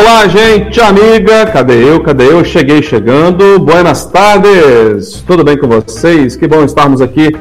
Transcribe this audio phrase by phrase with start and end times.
[0.00, 2.00] Olá, gente, amiga, cadê eu?
[2.00, 2.42] Cadê eu?
[2.42, 3.58] Cheguei chegando.
[3.58, 5.22] Buenas tardes.
[5.26, 6.34] Tudo bem com vocês?
[6.36, 7.36] Que bom estarmos aqui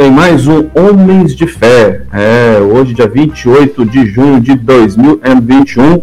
[0.00, 2.02] em mais um Homens de Fé.
[2.12, 6.02] É, hoje, dia 28 de junho de 2021.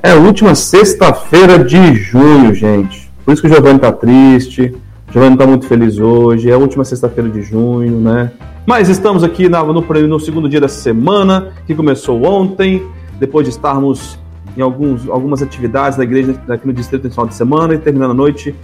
[0.00, 3.10] É a última sexta-feira de junho, gente.
[3.24, 4.72] Por isso que o Giovanni tá triste.
[5.08, 6.48] O Giovanni tá muito feliz hoje.
[6.48, 8.30] É a última sexta-feira de junho, né?
[8.64, 12.84] Mas estamos aqui no, no, no segundo dia da semana, que começou ontem,
[13.18, 14.16] depois de estarmos
[14.56, 18.10] em alguns, algumas atividades da igreja aqui no Distrito no final de semana e terminando
[18.12, 18.54] a noite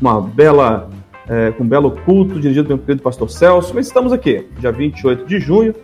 [0.00, 0.88] uma bela,
[1.28, 3.72] é, com um belo culto dirigido pelo querido pastor Celso.
[3.74, 5.74] Mas estamos aqui, dia 28 de junho,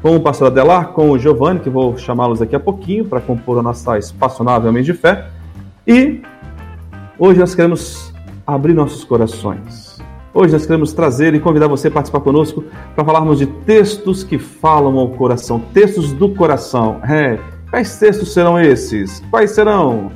[0.00, 3.58] com o pastor Adelar, com o Giovanni, que vou chamá-los daqui a pouquinho para compor
[3.58, 5.26] a nossa espaçonável mês de fé.
[5.86, 6.22] E
[7.18, 8.14] hoje nós queremos
[8.46, 9.98] abrir nossos corações.
[10.32, 14.38] Hoje nós queremos trazer e convidar você a participar conosco para falarmos de textos que
[14.38, 17.00] falam ao coração, textos do coração.
[17.02, 17.38] É,
[17.70, 19.20] Quais textos serão esses?
[19.30, 20.10] Quais serão?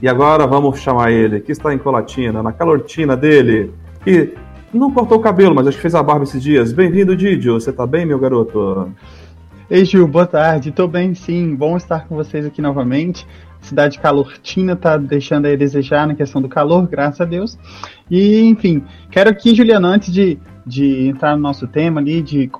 [0.00, 3.70] E agora vamos chamar ele, que está em Colatina, na calortina dele,
[4.02, 4.32] que
[4.72, 6.72] não cortou o cabelo, mas acho que fez a barba esses dias.
[6.72, 7.60] Bem-vindo, Didio.
[7.60, 8.90] Você está bem, meu garoto?
[9.68, 10.70] Ei, Gil, boa tarde.
[10.70, 11.54] Estou bem, sim.
[11.54, 13.26] Bom estar com vocês aqui novamente.
[13.60, 17.58] Cidade calortina está deixando a desejar na questão do calor, graças a Deus.
[18.10, 22.50] E, enfim, quero aqui, Juliana, antes de, de entrar no nosso tema ali, de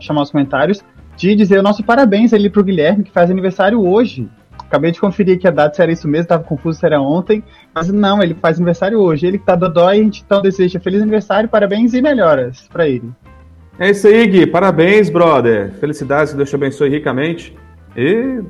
[0.00, 0.82] chamar os comentários,
[1.16, 4.28] de dizer o nosso parabéns ali pro Guilherme, que faz aniversário hoje.
[4.58, 7.42] Acabei de conferir que a data se era isso mesmo, tava confuso se era ontem,
[7.74, 9.26] mas não, ele faz aniversário hoje.
[9.26, 13.10] Ele que tá dodói, a gente então deseja feliz aniversário, parabéns e melhoras para ele.
[13.78, 14.46] É isso aí, Gui.
[14.46, 15.72] Parabéns, brother.
[15.74, 17.56] Felicidades, que Deus te abençoe ricamente.
[17.96, 18.42] E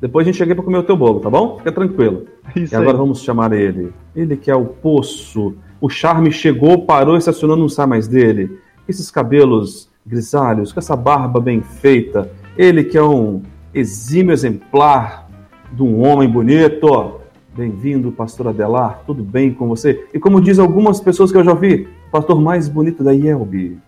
[0.00, 1.58] depois a gente chega para comer o teu bolo, tá bom?
[1.58, 2.26] Fica tranquilo.
[2.54, 2.98] Isso e agora aí.
[2.98, 3.92] vamos chamar ele.
[4.14, 5.56] Ele que é o poço.
[5.80, 8.58] O charme chegou, parou, estacionou, não sai mais dele.
[8.86, 12.30] Esses cabelos grisalhos, com essa barba bem feita.
[12.56, 13.42] Ele que é um
[13.74, 15.28] exímio exemplar
[15.70, 17.20] de um homem bonito.
[17.54, 19.02] Bem-vindo, pastor Adelar.
[19.06, 20.06] Tudo bem com você?
[20.14, 23.78] E como diz algumas pessoas que eu já vi, pastor mais bonito da IELB.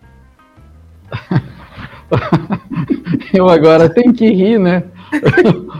[3.33, 4.83] eu agora tenho que rir, né?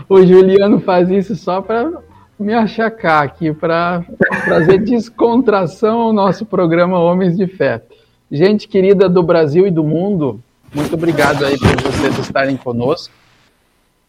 [0.08, 1.90] o Juliano faz isso só para
[2.38, 4.04] me achacar aqui, para
[4.44, 7.82] trazer descontração ao nosso programa Homens de Fé.
[8.34, 10.42] Gente querida do Brasil e do mundo,
[10.74, 13.12] muito obrigado aí por vocês estarem conosco.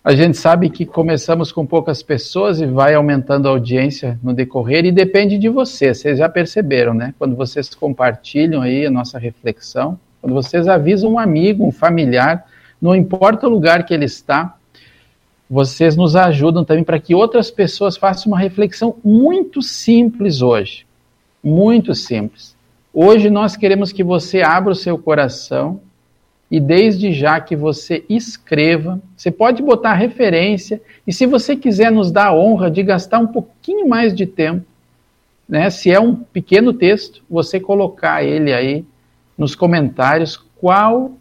[0.02, 4.86] A gente sabe que começamos com poucas pessoas e vai aumentando a audiência no decorrer
[4.86, 5.98] e depende de vocês.
[5.98, 7.14] Vocês já perceberam, né?
[7.20, 12.46] Quando vocês compartilham aí a nossa reflexão, quando vocês avisam um amigo, um familiar,
[12.82, 14.56] não importa o lugar que ele está,
[15.50, 20.86] vocês nos ajudam também para que outras pessoas façam uma reflexão muito simples hoje.
[21.44, 22.56] Muito simples.
[22.96, 25.82] Hoje nós queremos que você abra o seu coração
[26.52, 29.02] e desde já que você escreva.
[29.18, 33.26] Você pode botar referência e se você quiser nos dar a honra de gastar um
[33.26, 34.64] pouquinho mais de tempo,
[35.50, 38.86] né, se é um pequeno texto, você colocar ele aí
[39.36, 41.14] nos comentários qual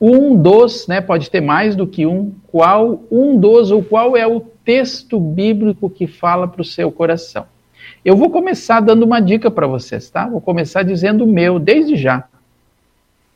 [0.00, 4.26] um dos, né, pode ter mais do que um, qual um dos ou qual é
[4.26, 7.46] o texto bíblico que fala para o seu coração.
[8.06, 10.28] Eu vou começar dando uma dica para vocês, tá?
[10.28, 12.22] Vou começar dizendo o meu, desde já.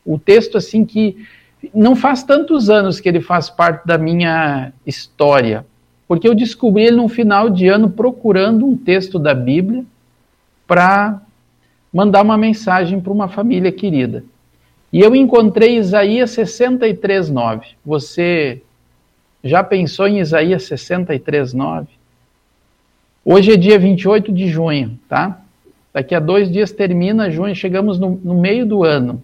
[0.05, 1.27] O texto, assim, que
[1.75, 5.65] não faz tantos anos que ele faz parte da minha história,
[6.07, 9.83] porque eu descobri ele no final de ano procurando um texto da Bíblia
[10.65, 11.21] para
[11.91, 14.23] mandar uma mensagem para uma família querida.
[14.93, 17.67] E eu encontrei Isaías 63, 9.
[17.85, 18.61] Você
[19.43, 22.00] já pensou em Isaías 63, 9?
[23.23, 25.41] Hoje é dia 28 de junho, tá?
[25.93, 29.21] Daqui a dois dias termina junho, chegamos no, no meio do ano.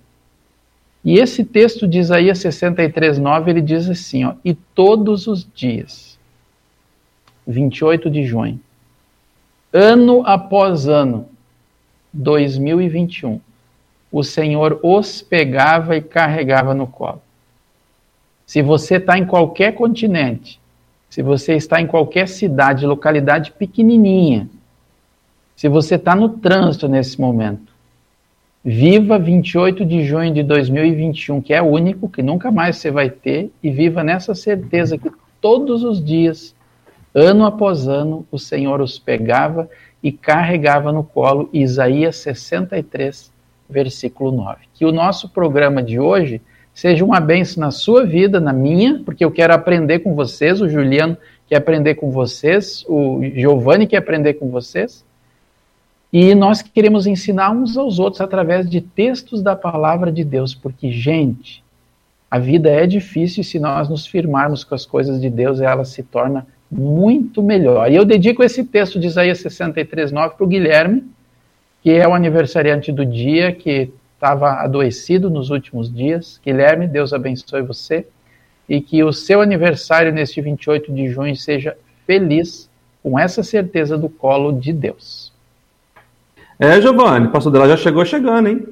[1.03, 6.19] E esse texto de Isaías 63, 9, ele diz assim, ó, e todos os dias,
[7.47, 8.59] 28 de junho,
[9.71, 11.27] ano após ano,
[12.13, 13.39] 2021,
[14.11, 17.21] o Senhor os pegava e carregava no colo.
[18.45, 20.59] Se você está em qualquer continente,
[21.09, 24.49] se você está em qualquer cidade, localidade pequenininha,
[25.55, 27.73] se você está no trânsito nesse momento,
[28.63, 33.49] viva 28 de junho de 2021, que é único, que nunca mais você vai ter,
[33.63, 35.09] e viva nessa certeza que
[35.41, 36.55] todos os dias,
[37.15, 39.69] ano após ano, o Senhor os pegava
[40.03, 41.49] e carregava no colo.
[41.53, 43.31] Isaías 63,
[43.69, 44.59] versículo 9.
[44.73, 46.41] Que o nosso programa de hoje
[46.77, 50.69] seja uma benção na sua vida, na minha, porque eu quero aprender com vocês, o
[50.69, 51.17] Juliano
[51.49, 55.03] quer aprender com vocês, o Giovanni quer aprender com vocês.
[56.13, 60.91] E nós queremos ensinar uns aos outros através de textos da palavra de Deus, porque,
[60.91, 61.63] gente,
[62.29, 65.83] a vida é difícil e se nós nos firmarmos com as coisas de Deus, ela
[65.83, 67.91] se torna muito melhor.
[67.91, 71.05] E eu dedico esse texto de Isaías 63,9 para o Guilherme,
[71.81, 76.41] que é o aniversariante do dia, que estava adoecido nos últimos dias.
[76.43, 78.05] Guilherme, Deus abençoe você
[78.67, 82.69] e que o seu aniversário neste 28 de junho seja feliz,
[83.01, 85.31] com essa certeza do colo de Deus.
[86.59, 88.65] É, Giovanni, pastor dela já chegou chegando, hein?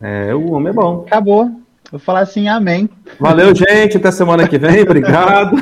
[0.00, 1.04] É, o homem é bom.
[1.06, 1.50] Acabou.
[1.90, 2.88] Vou falar assim, amém.
[3.18, 3.96] Valeu, gente.
[3.96, 4.82] Até semana que vem.
[4.82, 5.56] Obrigado.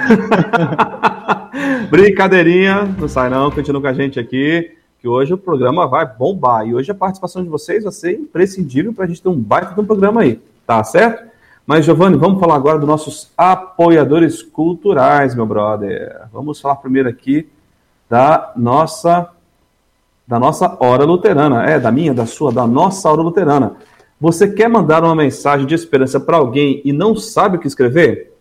[1.89, 2.83] Brincadeirinha.
[2.99, 3.51] Não sai não.
[3.51, 4.73] Continua com a gente aqui.
[5.07, 6.67] Que hoje o programa vai bombar.
[6.67, 9.73] E hoje a participação de vocês vai ser imprescindível para a gente ter um baita
[9.73, 10.41] de um programa aí.
[10.67, 11.31] Tá certo?
[11.65, 16.23] Mas, Giovanni, vamos falar agora dos nossos apoiadores culturais, meu brother.
[16.33, 17.49] Vamos falar primeiro aqui
[18.11, 19.31] da nossa
[20.27, 21.65] da nossa hora luterana.
[21.71, 23.77] É, da minha, da sua, da nossa hora luterana.
[24.21, 28.37] Você quer mandar uma mensagem de esperança para alguém e não sabe o que escrever?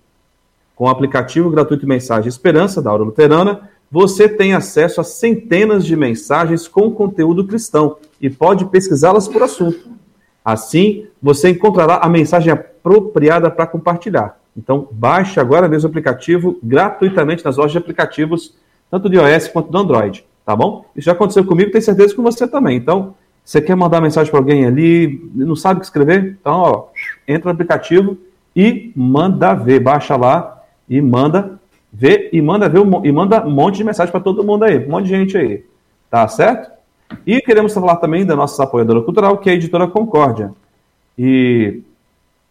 [0.75, 5.95] Com o aplicativo gratuito Mensagem Esperança da Hora Luterana, você tem acesso a centenas de
[5.95, 9.89] mensagens com conteúdo cristão e pode pesquisá-las por assunto.
[10.43, 14.37] Assim, você encontrará a mensagem apropriada para compartilhar.
[14.57, 18.53] Então, baixe agora mesmo o aplicativo gratuitamente nas lojas de aplicativos,
[18.91, 20.83] tanto de iOS quanto do Android, tá bom?
[20.93, 22.75] Isso já aconteceu comigo, tenho certeza com você também.
[22.75, 23.15] Então,
[23.45, 26.37] você quer mandar mensagem para alguém ali, não sabe o que escrever?
[26.41, 26.87] Então, ó,
[27.25, 28.17] entra no aplicativo
[28.53, 31.57] e manda ver, baixa lá e manda
[31.97, 34.89] ver e manda ver e manda um monte de mensagem para todo mundo aí, um
[34.89, 35.63] monte de gente aí,
[36.09, 36.69] tá certo?
[37.25, 40.51] E queremos falar também da nossa apoiadora cultural, que é a Editora Concórdia.
[41.17, 41.81] E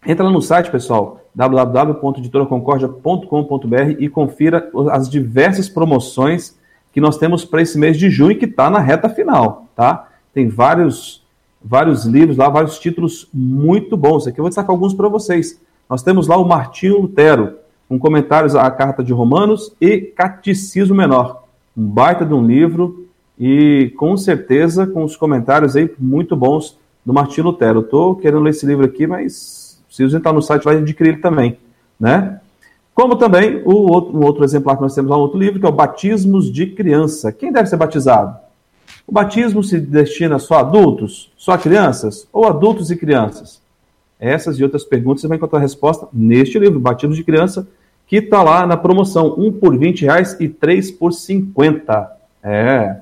[0.06, 6.56] entra lá no site, pessoal, www.editoraconcordia.com.br e confira as diversas promoções
[6.92, 10.08] que nós temos para esse mês de junho, que está na reta final, tá?
[10.32, 11.22] Tem vários,
[11.62, 14.26] vários livros lá, vários títulos muito bons.
[14.26, 15.60] Aqui eu vou destacar alguns para vocês.
[15.90, 21.44] Nós temos lá o Martinho Lutero, com comentários à Carta de Romanos e Catecismo Menor.
[21.76, 23.06] Um baita de um livro
[23.38, 27.80] e com certeza com os comentários aí muito bons do Martinho Lutero.
[27.80, 31.58] Estou querendo ler esse livro aqui, mas preciso entrar no site vai adquirir ele também,
[31.98, 32.40] né?
[32.94, 35.66] Como também o outro, um outro exemplar que nós temos lá, um outro livro, que
[35.66, 37.32] é o Batismos de Criança.
[37.32, 38.36] Quem deve ser batizado?
[39.06, 43.60] O batismo se destina só a adultos, só a crianças ou adultos e crianças?
[44.18, 47.66] Essas e outras perguntas você vai encontrar a resposta neste livro, Batismo de Criança,
[48.06, 52.10] que está lá na promoção, um por 20 reais e três por 50.
[52.42, 52.96] É.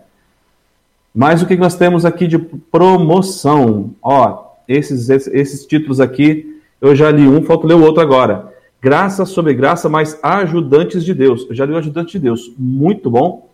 [1.14, 3.90] Mas o que nós temos aqui de promoção?
[4.02, 8.50] Ó, esses, esses, esses títulos aqui, eu já li um, falta ler o outro agora.
[8.80, 11.44] Graça sobre graça, mais ajudantes de Deus.
[11.48, 13.50] Eu já li o ajudante de Deus, muito bom.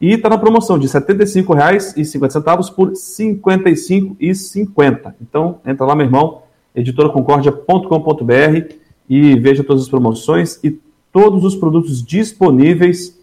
[0.00, 5.14] E está na promoção de R$ 75,50 por R$ 55,50.
[5.20, 6.40] Então, entra lá, meu irmão,
[6.74, 8.74] editoraconcordia.com.br
[9.08, 10.78] e veja todas as promoções e
[11.12, 13.18] todos os produtos disponíveis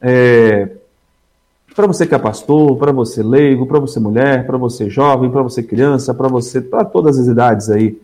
[0.00, 0.70] é,
[1.78, 5.42] para você que é pastor, para você leigo, para você mulher, para você jovem, para
[5.42, 7.96] você criança, para você, para todas as idades aí,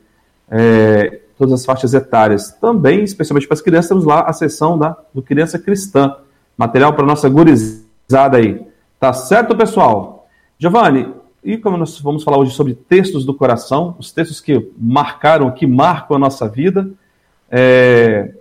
[0.49, 2.53] é, todas as faixas etárias.
[2.53, 6.15] Também, especialmente para as crianças, temos lá a seção da, do Criança Cristã,
[6.57, 8.65] material para nossa gurizada aí.
[9.01, 10.29] Tá certo, pessoal?
[10.57, 11.13] Giovanni,
[11.45, 15.67] e como nós vamos falar hoje sobre textos do coração, os textos que marcaram, que
[15.67, 16.91] marcam a nossa vida,
[17.51, 18.33] é...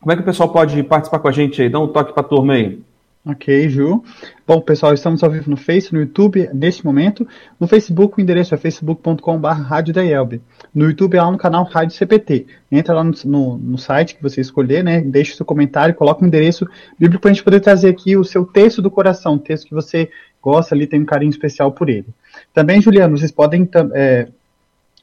[0.00, 1.68] como é que o pessoal pode participar com a gente aí?
[1.68, 2.82] Dá um toque para a turma aí.
[3.24, 4.02] Ok, Ju.
[4.46, 7.28] Bom, pessoal, estamos ao vivo no Face, no YouTube, neste momento.
[7.60, 9.48] No Facebook, o endereço é facebook.com.br.
[10.74, 12.46] No YouTube é lá no canal Rádio CPT.
[12.70, 15.00] Entra lá no, no, no, site que você escolher, né?
[15.00, 18.24] Deixe seu comentário, coloque o um endereço bíblico para a gente poder trazer aqui o
[18.24, 20.10] seu texto do coração, um texto que você
[20.42, 22.06] gosta ali, tem um carinho especial por ele.
[22.52, 23.68] Também, Juliano, vocês podem.
[23.94, 24.28] É,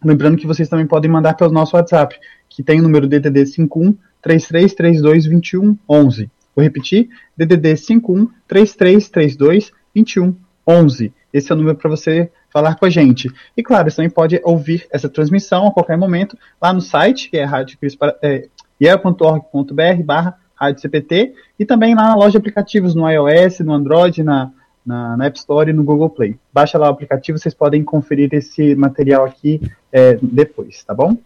[0.03, 2.15] lembrando que vocês também podem mandar pelo nosso WhatsApp,
[2.50, 6.29] que tem o número DDD 51 3332 2111.
[6.55, 11.13] Vou repetir, DDD 51 3332 2111.
[11.34, 13.29] Esse é o número para você falar com a gente.
[13.57, 17.35] E claro, você também pode ouvir essa transmissão a qualquer momento lá no site, que
[17.35, 23.59] é radiocristo.org.br é, barra Rádio CPT, e também lá na loja de aplicativos no iOS,
[23.59, 24.51] no Android, na,
[24.85, 26.38] na, na, App Store e no Google Play.
[26.53, 29.59] Baixa lá o aplicativo, vocês podem conferir esse material aqui
[29.91, 31.17] é, depois, tá bom?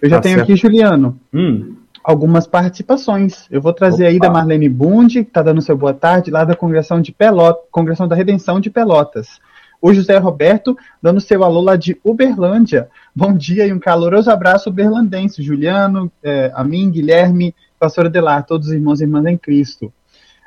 [0.00, 0.50] Eu já tá tenho certo.
[0.50, 1.16] aqui, Juliano.
[1.32, 3.46] Hum algumas participações.
[3.48, 4.10] Eu vou trazer Opa.
[4.10, 7.62] aí da Marlene Bund, que está dando seu boa tarde, lá da Congregação de Pelotas,
[7.70, 9.38] Congregação da Redenção de Pelotas.
[9.82, 12.88] O José Roberto dando seu alô lá de Uberlândia.
[13.14, 15.42] Bom dia e um caloroso abraço uberlandense.
[15.42, 19.92] Juliano, é, a mim, Guilherme, pastor Adelar, todos os irmãos e irmãs em Cristo.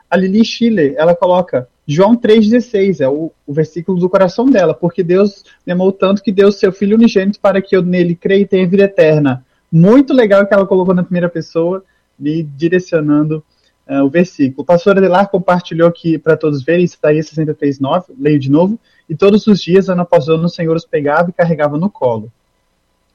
[0.10, 5.04] A Lili Schiller, ela coloca João 3,16, é o, o, versículo do coração dela, porque
[5.04, 8.68] Deus amou tanto que deu seu Filho unigênito para que eu nele creia e tenha
[8.68, 11.84] vida eterna muito legal que ela colocou na primeira pessoa,
[12.18, 13.44] me direcionando
[13.86, 14.62] uh, o versículo.
[14.62, 18.80] O pastor Adelar compartilhou aqui para todos verem, Isaías 63, 9, leio de novo.
[19.10, 22.32] E todos os dias, ano após ano, o Senhor os pegava e carregava no colo.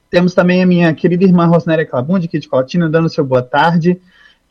[0.09, 3.99] Temos também a minha querida irmã Rosnéria Clabundi, aqui de Colatina, dando seu boa tarde.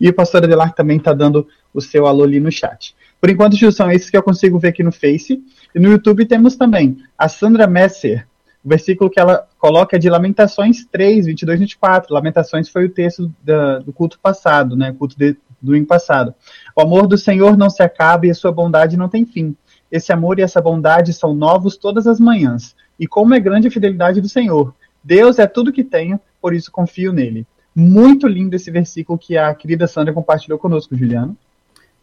[0.01, 2.95] E o pastor Adelar também está dando o seu alô ali no chat.
[3.21, 5.43] Por enquanto, Gil, são esses que eu consigo ver aqui no Face.
[5.75, 8.27] E no YouTube temos também a Sandra Messer.
[8.65, 12.15] O versículo que ela coloca é de Lamentações 3, 22 e 24.
[12.15, 14.95] Lamentações foi o texto da, do culto passado, né?
[14.99, 16.35] Culto de, do ano passado.
[16.75, 19.55] O amor do Senhor não se acaba e a sua bondade não tem fim.
[19.91, 22.77] Esse amor e essa bondade são novos todas as manhãs.
[22.99, 24.75] E como é grande a fidelidade do Senhor.
[25.03, 27.47] Deus é tudo que tenho, por isso confio nele.
[27.75, 31.37] Muito lindo esse versículo que a querida Sandra compartilhou conosco, Juliano.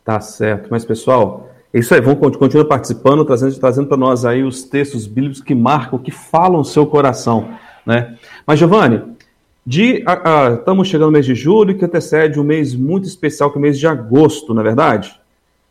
[0.03, 0.70] Tá certo.
[0.72, 2.01] Mas, pessoal, é isso aí.
[2.01, 6.62] Vamos continuar participando, trazendo, trazendo para nós aí os textos bíblicos que marcam, que falam
[6.62, 7.53] o seu coração.
[7.86, 8.17] Né?
[8.46, 9.03] Mas, Giovanni,
[9.67, 13.62] estamos chegando no mês de julho, que antecede um mês muito especial, que é o
[13.62, 15.20] mês de agosto, na é verdade?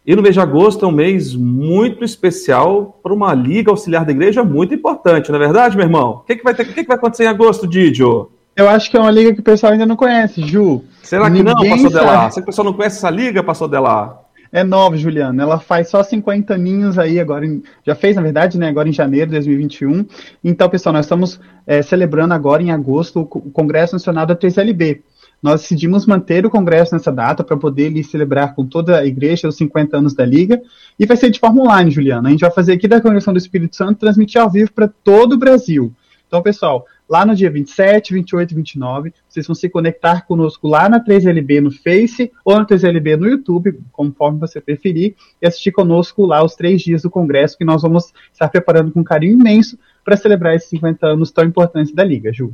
[0.06, 4.12] E no mês de agosto é um mês muito especial para uma liga auxiliar da
[4.12, 6.10] igreja muito importante, não é verdade, meu irmão?
[6.10, 8.30] O que, que, vai, ter, o que, que vai acontecer em agosto, Didio?
[8.54, 10.84] Eu acho que é uma liga que o pessoal ainda não conhece, Ju.
[11.02, 12.30] Será que Ninguém não, Pastor Delar?
[12.30, 14.20] Será que o pessoal não conhece essa liga, Pastor Delar?
[14.52, 15.42] É nova, Juliana.
[15.42, 17.44] Ela faz só 50 aninhos aí agora.
[17.44, 18.68] Em, já fez, na verdade, né?
[18.68, 20.06] Agora em janeiro de 2021.
[20.42, 25.00] Então, pessoal, nós estamos é, celebrando agora em agosto o Congresso Nacional da 3LB.
[25.46, 29.46] Nós decidimos manter o congresso nessa data para poder ali, celebrar com toda a igreja
[29.46, 30.60] os 50 anos da Liga.
[30.98, 32.26] E vai ser de forma online, Juliana.
[32.26, 35.34] A gente vai fazer aqui da Congregação do Espírito Santo, transmitir ao vivo para todo
[35.34, 35.94] o Brasil.
[36.26, 39.14] Então, pessoal, lá no dia 27, 28 e 29.
[39.28, 43.78] Vocês vão se conectar conosco lá na 3LB no Face ou na 3LB no YouTube,
[43.92, 48.12] conforme você preferir, e assistir conosco lá os três dias do Congresso, que nós vamos
[48.32, 52.52] estar preparando com carinho imenso para celebrar esses 50 anos tão importantes da Liga, Ju.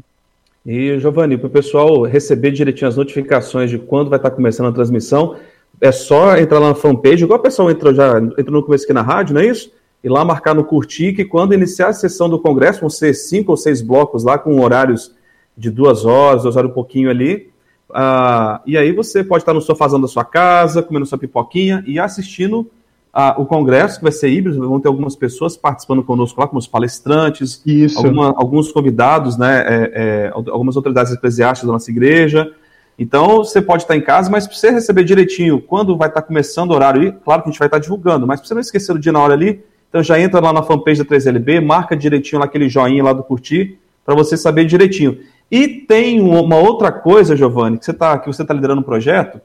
[0.65, 4.73] E, Giovanni, para o pessoal receber direitinho as notificações de quando vai estar começando a
[4.73, 5.37] transmissão,
[5.81, 8.93] é só entrar lá na fanpage, igual o pessoal entrou já entrou no começo aqui
[8.93, 9.73] na rádio, não é isso?
[10.03, 13.53] e lá marcar no curtir que quando iniciar a sessão do Congresso, vão ser cinco
[13.53, 15.15] ou seis blocos lá com horários
[15.57, 17.51] de duas horas, duas horas um pouquinho ali.
[17.89, 21.99] Uh, e aí você pode estar no sofazão da sua casa, comendo sua pipoquinha e
[21.99, 22.69] assistindo
[23.15, 26.59] uh, o Congresso, que vai ser híbrido, vão ter algumas pessoas participando conosco lá, como
[26.59, 27.63] os palestrantes,
[27.97, 32.53] alguma, alguns convidados, né, é, é, algumas autoridades eclesiásticas da nossa igreja.
[32.99, 36.71] Então, você pode estar em casa, mas para você receber direitinho quando vai estar começando
[36.71, 38.99] o horário, claro que a gente vai estar divulgando, mas para você não esquecer o
[38.99, 42.47] dia na hora ali, então já entra lá na fanpage da 3LB, marca direitinho lá
[42.47, 45.19] aquele joinha lá do curtir, para você saber direitinho.
[45.51, 49.41] E tem uma outra coisa, Giovanni, que você está tá liderando um projeto,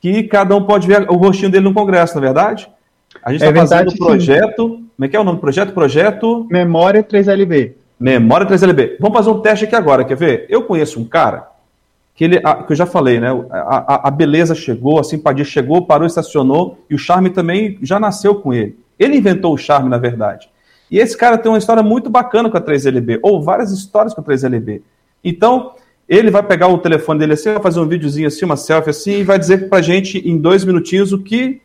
[0.00, 2.68] que cada um pode ver o rostinho dele no congresso, não é verdade?
[3.22, 4.68] A gente está é fazendo o projeto.
[4.68, 4.88] Sim.
[4.96, 5.72] Como é que é o nome do projeto?
[5.72, 6.46] Projeto.
[6.50, 7.72] Memória 3LB.
[7.98, 8.96] Memória 3LB.
[8.98, 10.46] Vamos fazer um teste aqui agora, quer ver?
[10.48, 11.48] Eu conheço um cara
[12.14, 13.28] que ele, que eu já falei, né?
[13.50, 17.98] A, a, a beleza chegou, a simpatia chegou, parou, estacionou, e o charme também já
[17.98, 18.76] nasceu com ele.
[18.98, 20.48] Ele inventou o charme, na verdade.
[20.90, 24.20] E esse cara tem uma história muito bacana com a 3LB, ou várias histórias com
[24.20, 24.82] a 3LB.
[25.24, 25.72] Então,
[26.08, 29.12] ele vai pegar o telefone dele assim, vai fazer um videozinho assim, uma selfie assim,
[29.20, 31.62] e vai dizer pra gente em dois minutinhos o que,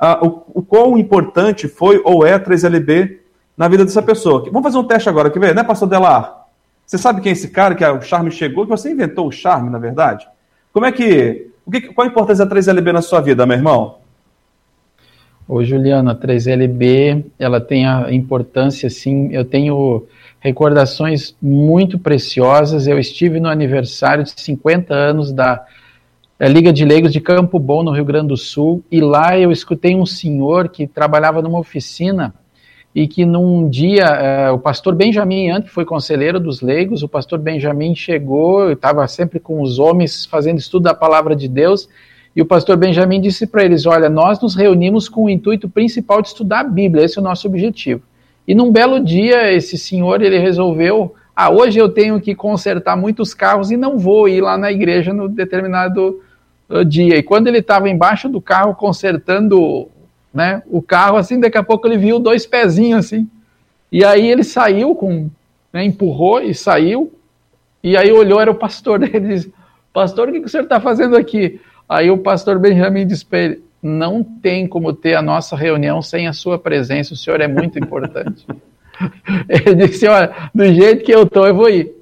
[0.00, 3.18] uh, o, o quão importante foi ou é a 3LB
[3.56, 4.44] na vida dessa pessoa.
[4.44, 6.46] Vamos fazer um teste agora, quer ver, né, pastor Delar?
[6.86, 8.64] Você sabe quem é esse cara que o charme chegou?
[8.64, 10.26] Que você inventou o charme, na verdade?
[10.72, 11.50] Como é que.
[11.64, 13.96] O que qual a importância da 3LB na sua vida, meu irmão?
[15.48, 20.06] Ô, Juliana, a 3LB, ela tem a importância, sim, eu tenho
[20.38, 25.64] recordações muito preciosas, eu estive no aniversário de 50 anos da
[26.38, 29.96] Liga de Leigos de Campo Bom, no Rio Grande do Sul, e lá eu escutei
[29.96, 32.34] um senhor que trabalhava numa oficina
[32.94, 37.38] e que num dia, eh, o pastor Benjamin, antes foi conselheiro dos leigos, o pastor
[37.38, 41.88] Benjamin chegou, estava sempre com os homens fazendo estudo da palavra de Deus,
[42.34, 46.20] e o pastor Benjamin disse para eles: Olha, nós nos reunimos com o intuito principal
[46.20, 48.02] de estudar a Bíblia, esse é o nosso objetivo.
[48.46, 53.32] E num belo dia, esse senhor ele resolveu: Ah, hoje eu tenho que consertar muitos
[53.32, 56.20] carros e não vou ir lá na igreja no determinado
[56.86, 57.16] dia.
[57.16, 59.88] E quando ele estava embaixo do carro consertando
[60.32, 63.28] né, o carro, assim, daqui a pouco ele viu dois pezinhos assim.
[63.90, 65.30] E aí ele saiu com,
[65.72, 67.12] né, empurrou e saiu.
[67.82, 69.52] E aí olhou, era o pastor dele, disse:
[69.92, 71.60] Pastor, o que, que o senhor está fazendo aqui?
[71.88, 76.26] Aí o pastor Benjamin disse para ele: não tem como ter a nossa reunião sem
[76.26, 78.46] a sua presença, o senhor é muito importante.
[79.48, 81.92] ele disse: olha, do jeito que eu estou, eu vou ir,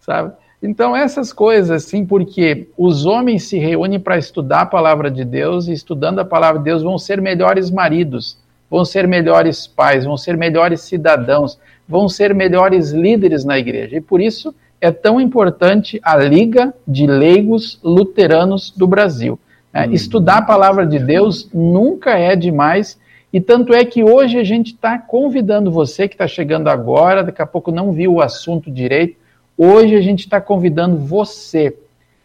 [0.00, 0.32] sabe?
[0.62, 5.68] Então, essas coisas, assim, porque os homens se reúnem para estudar a palavra de Deus
[5.68, 8.36] e, estudando a palavra de Deus, vão ser melhores maridos,
[8.70, 13.96] vão ser melhores pais, vão ser melhores cidadãos, vão ser melhores líderes na igreja.
[13.96, 19.38] E por isso, é tão importante a Liga de Leigos Luteranos do Brasil.
[19.72, 19.92] É, hum.
[19.92, 22.98] Estudar a palavra de Deus nunca é demais.
[23.32, 27.40] E tanto é que hoje a gente está convidando você que está chegando agora, daqui
[27.40, 29.19] a pouco não viu o assunto direito.
[29.62, 31.76] Hoje a gente está convidando você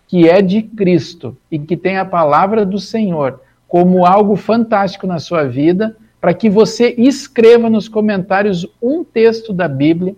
[0.08, 5.20] que é de Cristo e que tem a palavra do Senhor como algo fantástico na
[5.20, 10.16] sua vida, para que você escreva nos comentários um texto da Bíblia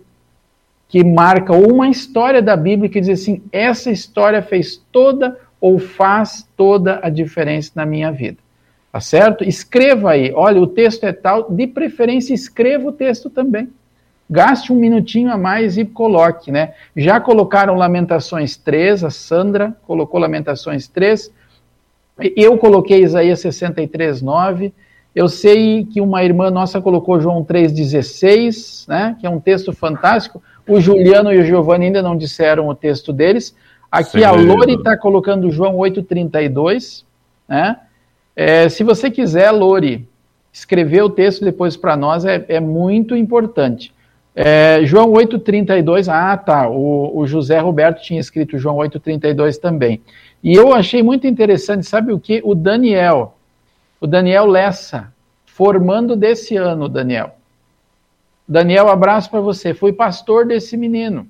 [0.86, 6.48] que marca uma história da Bíblia que diz assim: essa história fez toda ou faz
[6.56, 8.38] toda a diferença na minha vida.
[8.92, 9.42] Tá certo?
[9.42, 10.30] Escreva aí.
[10.32, 13.68] Olha, o texto é tal, de preferência escreva o texto também.
[14.30, 16.74] Gaste um minutinho a mais e coloque, né?
[16.94, 21.32] Já colocaram Lamentações 3, a Sandra colocou Lamentações 3.
[22.36, 24.72] Eu coloquei Isaías 63, 9.
[25.14, 29.16] Eu sei que uma irmã nossa colocou João 3,16, né?
[29.18, 30.42] Que é um texto fantástico.
[30.66, 33.54] O Juliano e o Giovanni ainda não disseram o texto deles.
[33.90, 34.24] Aqui Sim.
[34.24, 37.04] a Lori está colocando João 8,32,
[37.48, 37.78] né?
[38.36, 40.06] É, se você quiser, Lori,
[40.52, 43.92] escrever o texto depois para nós é, é, muito importante.
[44.40, 50.00] É, João 8,32, ah tá, o, o, José Roberto tinha escrito João 8,32 também.
[50.44, 52.40] E eu achei muito interessante, sabe o que?
[52.44, 53.34] O Daniel,
[54.00, 55.12] o Daniel Lessa,
[55.44, 57.34] formando desse ano, Daniel.
[58.46, 59.74] Daniel, abraço para você.
[59.74, 61.26] Fui pastor desse menino.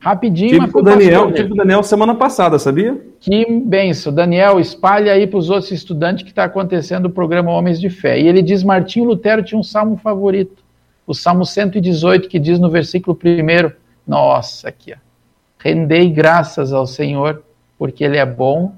[0.00, 3.00] Rapidinho, tive mas o Daniel, tive o Daniel semana passada, sabia?
[3.20, 4.12] Que benção.
[4.12, 8.20] Daniel, espalha aí para os outros estudantes que está acontecendo o programa Homens de Fé.
[8.20, 10.65] E ele diz: Martinho Lutero tinha um salmo favorito,
[11.06, 13.72] o Salmo 118, que diz no versículo 1,
[14.06, 14.96] nossa, aqui, ó.
[15.58, 17.42] Rendei graças ao Senhor,
[17.78, 18.74] porque Ele é bom,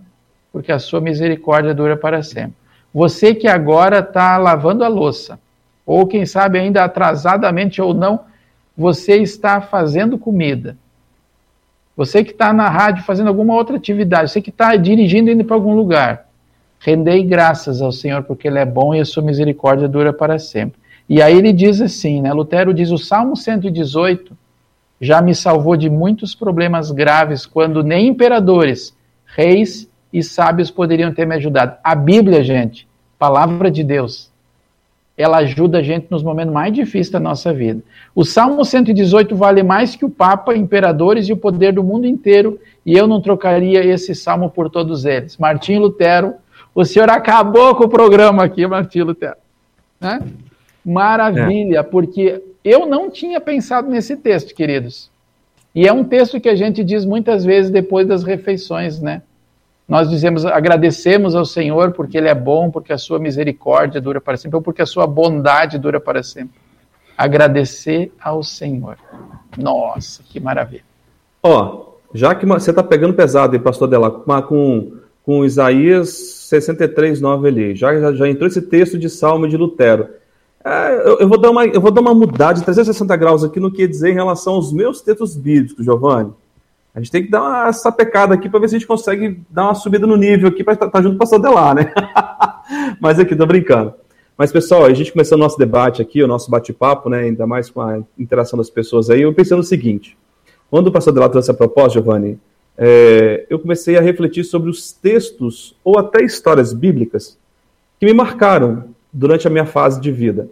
[0.52, 2.54] porque a sua misericórdia dura para sempre.
[2.92, 5.38] Você que agora está lavando a louça,
[5.84, 8.20] ou quem sabe ainda atrasadamente ou não,
[8.76, 10.76] você está fazendo comida
[11.98, 15.56] você que está na rádio fazendo alguma outra atividade, você que está dirigindo indo para
[15.56, 16.28] algum lugar,
[16.78, 20.78] rendei graças ao Senhor porque Ele é bom e a sua misericórdia dura para sempre.
[21.08, 22.32] E aí ele diz assim, né?
[22.32, 24.36] Lutero diz: o Salmo 118
[25.00, 28.94] já me salvou de muitos problemas graves quando nem imperadores,
[29.24, 31.76] reis e sábios poderiam ter me ajudado.
[31.82, 32.86] A Bíblia, gente,
[33.18, 34.30] palavra de Deus,
[35.16, 37.82] ela ajuda a gente nos momentos mais difíceis da nossa vida.
[38.14, 42.58] O Salmo 118 vale mais que o Papa, imperadores e o poder do mundo inteiro,
[42.84, 45.36] e eu não trocaria esse salmo por todos eles.
[45.36, 46.34] Martim Lutero,
[46.74, 49.36] o senhor acabou com o programa aqui, Martim Lutero.
[50.00, 50.20] Né?
[50.84, 51.82] Maravilha, é.
[51.82, 55.10] porque eu não tinha pensado nesse texto, queridos.
[55.74, 59.22] E é um texto que a gente diz muitas vezes depois das refeições, né?
[59.88, 64.36] nós dizemos, agradecemos ao Senhor porque Ele é bom, porque a sua misericórdia dura para
[64.36, 66.60] sempre, ou porque a sua bondade dura para sempre.
[67.16, 68.98] Agradecer ao Senhor.
[69.56, 70.84] Nossa, que maravilha.
[71.42, 74.92] Ó, já que você está pegando pesado aí, pastor Dela, com,
[75.24, 80.08] com Isaías 63, 9 ali, já, já, já entrou esse texto de Salmo de Lutero.
[80.64, 83.60] É, eu, eu, vou dar uma, eu vou dar uma mudada de 360 graus aqui
[83.60, 86.32] no que dizer em relação aos meus textos bíblicos, Giovanni.
[86.94, 89.64] A gente tem que dar uma sapecada aqui para ver se a gente consegue dar
[89.64, 91.92] uma subida no nível aqui para estar tá junto com o pastor Delar, né?
[93.00, 93.94] Mas aqui, tô brincando.
[94.36, 97.20] Mas, pessoal, a gente começou o nosso debate aqui, o nosso bate-papo, né?
[97.20, 99.22] Ainda mais com a interação das pessoas aí.
[99.22, 100.16] Eu pensei no seguinte:
[100.70, 102.38] quando o pastor Delar trouxe a proposta, Giovanni,
[102.76, 107.38] é, eu comecei a refletir sobre os textos ou até histórias bíblicas
[107.98, 110.48] que me marcaram durante a minha fase de vida.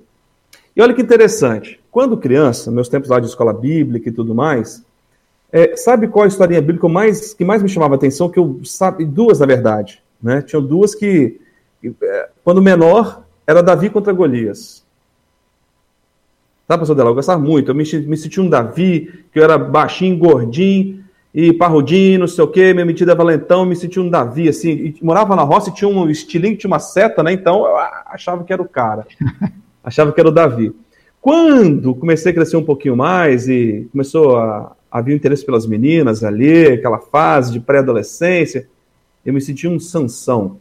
[0.74, 4.84] E olha que interessante, quando criança, meus tempos lá de escola bíblica e tudo mais,
[5.52, 8.28] é, sabe qual a historinha bíblica mais, que mais me chamava a atenção?
[8.28, 10.42] Que eu sabe duas na verdade, né?
[10.42, 11.40] Tinham duas que,
[12.02, 14.84] é, quando menor, era Davi contra Golias.
[16.66, 17.10] Tá, pastor Dela?
[17.10, 17.70] Eu gostava muito.
[17.70, 20.95] Eu me, me sentia um Davi, que eu era baixinho, gordinho
[21.36, 25.36] e parrudinho, não sei o quê, minha metida valentão, me sentia um Davi, assim, morava
[25.36, 27.30] na roça e tinha um estilinho, tinha uma seta, né?
[27.30, 29.06] Então eu achava que era o cara.
[29.84, 30.74] achava que era o Davi.
[31.20, 36.68] Quando comecei a crescer um pouquinho mais e começou a, havia interesse pelas meninas ali,
[36.68, 38.66] aquela fase de pré-adolescência,
[39.22, 40.58] eu me sentia um Sansão.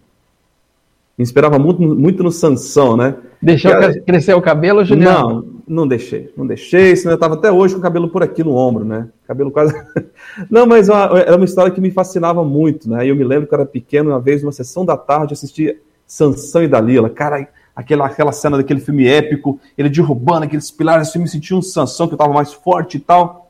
[1.18, 3.16] Me inspirava muito, muito no Sansão, né?
[3.42, 3.72] Deixou
[4.06, 5.30] crescer o cabelo, Juliano?
[5.30, 6.34] Não, não deixei.
[6.36, 9.08] Não deixei, senão eu estava até hoje com o cabelo por aqui no ombro, né?
[9.26, 9.74] Cabelo quase...
[10.50, 13.10] não, mas era uma história que me fascinava muito, né?
[13.10, 16.64] Eu me lembro que eu era pequeno, uma vez, numa sessão da tarde, assisti Sansão
[16.64, 17.10] e Dalila.
[17.10, 21.56] Cara, aquela, aquela cena daquele filme épico, ele derrubando aqueles pilares, assim, eu me sentia
[21.56, 23.50] um Sansão, que eu estava mais forte e tal.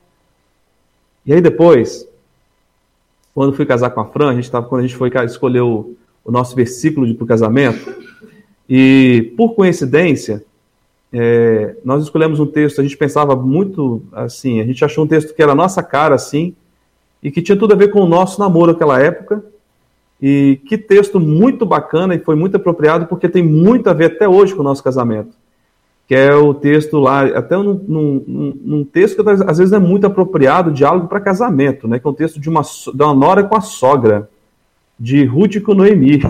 [1.24, 2.06] E aí depois,
[3.34, 5.96] quando fui casar com a Fran, a gente tava, quando a gente foi escolher o,
[6.26, 7.94] o nosso versículo para o casamento,
[8.68, 10.44] e por coincidência,
[11.12, 15.34] é, nós escolhemos um texto, a gente pensava muito assim, a gente achou um texto
[15.34, 16.54] que era a nossa cara, assim,
[17.22, 19.42] e que tinha tudo a ver com o nosso namoro naquela época,
[20.20, 24.28] E que texto muito bacana e foi muito apropriado, porque tem muito a ver até
[24.28, 25.36] hoje com o nosso casamento.
[26.08, 30.06] Que é o texto lá, até num, num, num texto que às vezes é muito
[30.06, 31.98] apropriado, diálogo para casamento, né?
[31.98, 34.30] Que é um texto de uma, de uma nora com a sogra,
[34.98, 36.20] de Ruth com Noemi.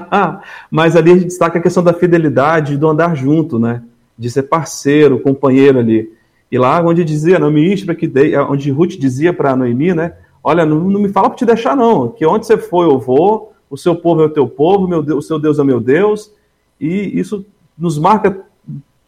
[0.70, 3.82] Mas ali a gente destaca a questão da fidelidade, do andar junto, né?
[4.18, 6.12] De ser parceiro, companheiro ali.
[6.50, 10.12] E lá onde dizia, me para que dei, onde Ruth dizia para Noemi, né?
[10.44, 12.08] Olha, não, não me fala para te deixar, não.
[12.08, 13.52] Que onde você for, eu vou.
[13.70, 16.30] O seu povo é o teu povo, meu Deus, o seu Deus é meu Deus.
[16.78, 17.46] E isso
[17.78, 18.44] nos marca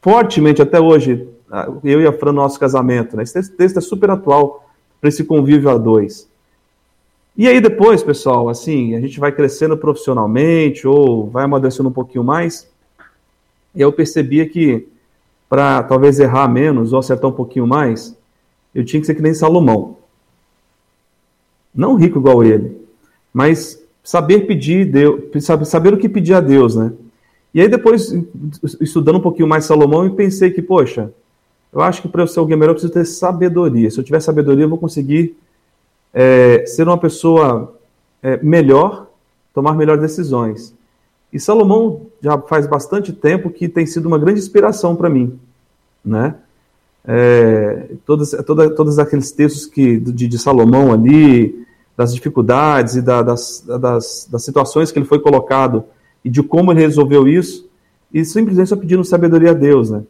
[0.00, 1.28] fortemente até hoje,
[1.82, 3.16] eu e a Fran, nosso casamento.
[3.16, 3.22] Né?
[3.22, 4.66] Esse texto é super atual
[5.00, 6.28] para esse convívio a dois.
[7.37, 12.23] E aí depois, pessoal, assim, a gente vai crescendo profissionalmente ou vai amadurecendo um pouquinho
[12.23, 12.68] mais.
[13.75, 14.87] E eu percebia que
[15.49, 18.16] para talvez errar menos ou acertar um pouquinho mais,
[18.75, 19.97] eu tinha que ser que nem Salomão.
[21.75, 22.77] Não rico igual ele,
[23.33, 26.92] mas saber pedir Deus, saber o que pedir a Deus, né?
[27.53, 28.12] E aí depois,
[28.81, 31.12] estudando um pouquinho mais Salomão, eu pensei que, poxa,
[31.73, 33.90] eu acho que para eu ser alguém melhor eu preciso ter sabedoria.
[33.90, 35.37] Se eu tiver sabedoria, eu vou conseguir
[36.14, 37.77] é, ser uma pessoa
[38.22, 39.09] é, melhor,
[39.53, 40.72] tomar melhores decisões.
[41.33, 45.37] E Salomão já faz bastante tempo que tem sido uma grande inspiração para mim,
[46.05, 46.37] né?
[47.07, 53.20] É, todos, toda, todos aqueles textos que, de, de Salomão ali, das dificuldades e da,
[53.20, 55.85] das, das, das, situações que ele foi colocado
[56.24, 57.68] e de como ele resolveu isso,
[58.12, 60.03] e simplesmente só pedindo sabedoria a Deus, né?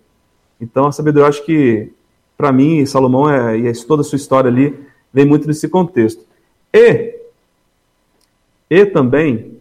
[0.60, 1.90] Então a sabedoria, eu acho que,
[2.36, 4.78] para mim, Salomão é, e toda a sua história ali,
[5.14, 6.26] vem muito nesse contexto.
[6.72, 7.14] E,
[8.68, 9.52] e também,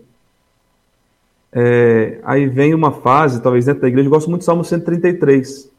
[1.51, 5.71] é, aí vem uma fase, talvez dentro da igreja, eu gosto muito do Salmo 133.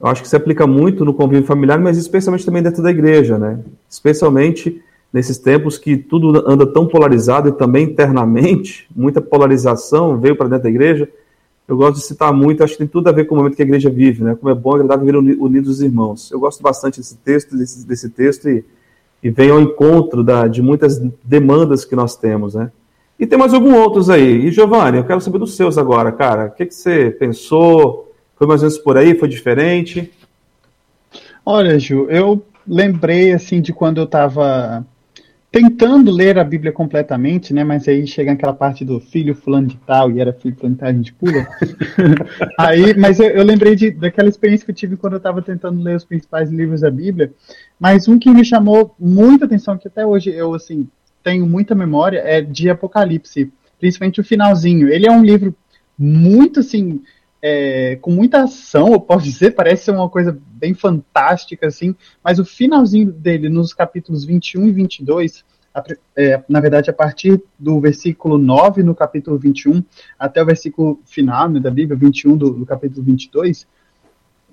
[0.00, 3.38] Eu acho que se aplica muito no convívio familiar, mas especialmente também dentro da igreja,
[3.38, 3.60] né?
[3.88, 4.82] Especialmente
[5.12, 10.64] nesses tempos que tudo anda tão polarizado e também internamente, muita polarização veio para dentro
[10.64, 11.08] da igreja.
[11.66, 13.62] Eu gosto de citar muito, acho que tem tudo a ver com o momento que
[13.62, 14.34] a igreja vive, né?
[14.34, 16.30] Como é bom agradável viver unidos os irmãos.
[16.30, 18.64] Eu gosto bastante desse texto, desse, desse texto e,
[19.22, 22.70] e vem ao encontro da, de muitas demandas que nós temos, né?
[23.18, 24.46] E tem mais alguns outros aí.
[24.46, 26.46] E Giovanni, eu quero saber dos seus agora, cara.
[26.46, 28.12] O que, que você pensou?
[28.36, 29.14] Foi mais ou menos por aí?
[29.14, 30.12] Foi diferente?
[31.46, 34.84] Olha, Ju, eu lembrei assim de quando eu estava
[35.54, 37.62] tentando ler a Bíblia completamente, né?
[37.62, 40.80] Mas aí chega aquela parte do filho fulano de tal, e era filho fulano de
[40.80, 41.46] tal, a gente pula.
[42.58, 45.80] aí, mas eu, eu lembrei de, daquela experiência que eu tive quando eu estava tentando
[45.80, 47.32] ler os principais livros da Bíblia.
[47.78, 50.88] Mas um que me chamou muita atenção, que até hoje eu, assim,
[51.22, 53.52] tenho muita memória, é de Apocalipse.
[53.78, 54.88] Principalmente o finalzinho.
[54.88, 55.54] Ele é um livro
[55.96, 57.00] muito, assim,
[57.46, 62.38] é, com muita ação, eu posso dizer, parece ser uma coisa bem fantástica, assim, mas
[62.38, 65.84] o finalzinho dele, nos capítulos 21 e 22, a,
[66.16, 69.84] é, na verdade, a partir do versículo 9 no capítulo 21
[70.18, 73.66] até o versículo final né, da Bíblia, 21 do, do capítulo 22,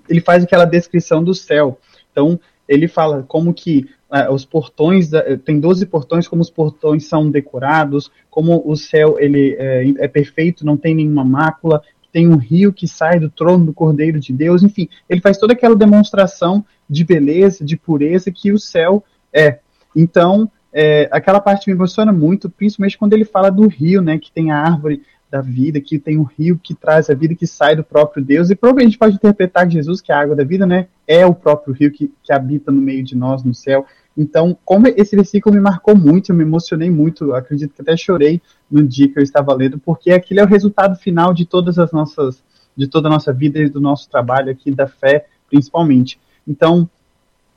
[0.06, 1.78] ele faz aquela descrição do céu.
[2.10, 5.08] Então, ele fala como que uh, os portões,
[5.46, 10.66] tem 12 portões, como os portões são decorados, como o céu ele é, é perfeito,
[10.66, 14.62] não tem nenhuma mácula, tem um rio que sai do trono do Cordeiro de Deus,
[14.62, 19.58] enfim, ele faz toda aquela demonstração de beleza, de pureza que o céu é.
[19.96, 24.30] Então, é, aquela parte me emociona muito, principalmente quando ele fala do rio, né, que
[24.30, 27.74] tem a árvore da vida, que tem um rio que traz a vida que sai
[27.74, 30.36] do próprio Deus, e provavelmente a gente pode interpretar que Jesus, que é a água
[30.36, 33.54] da vida, né, é o próprio rio que, que habita no meio de nós, no
[33.54, 33.86] céu.
[34.16, 38.40] Então, como esse versículo me marcou muito, eu me emocionei muito, acredito que até chorei
[38.70, 41.92] no dia que eu estava lendo, porque aquilo é o resultado final de todas as
[41.92, 42.42] nossas,
[42.76, 46.20] de toda a nossa vida e do nosso trabalho aqui, da fé, principalmente.
[46.46, 46.88] Então,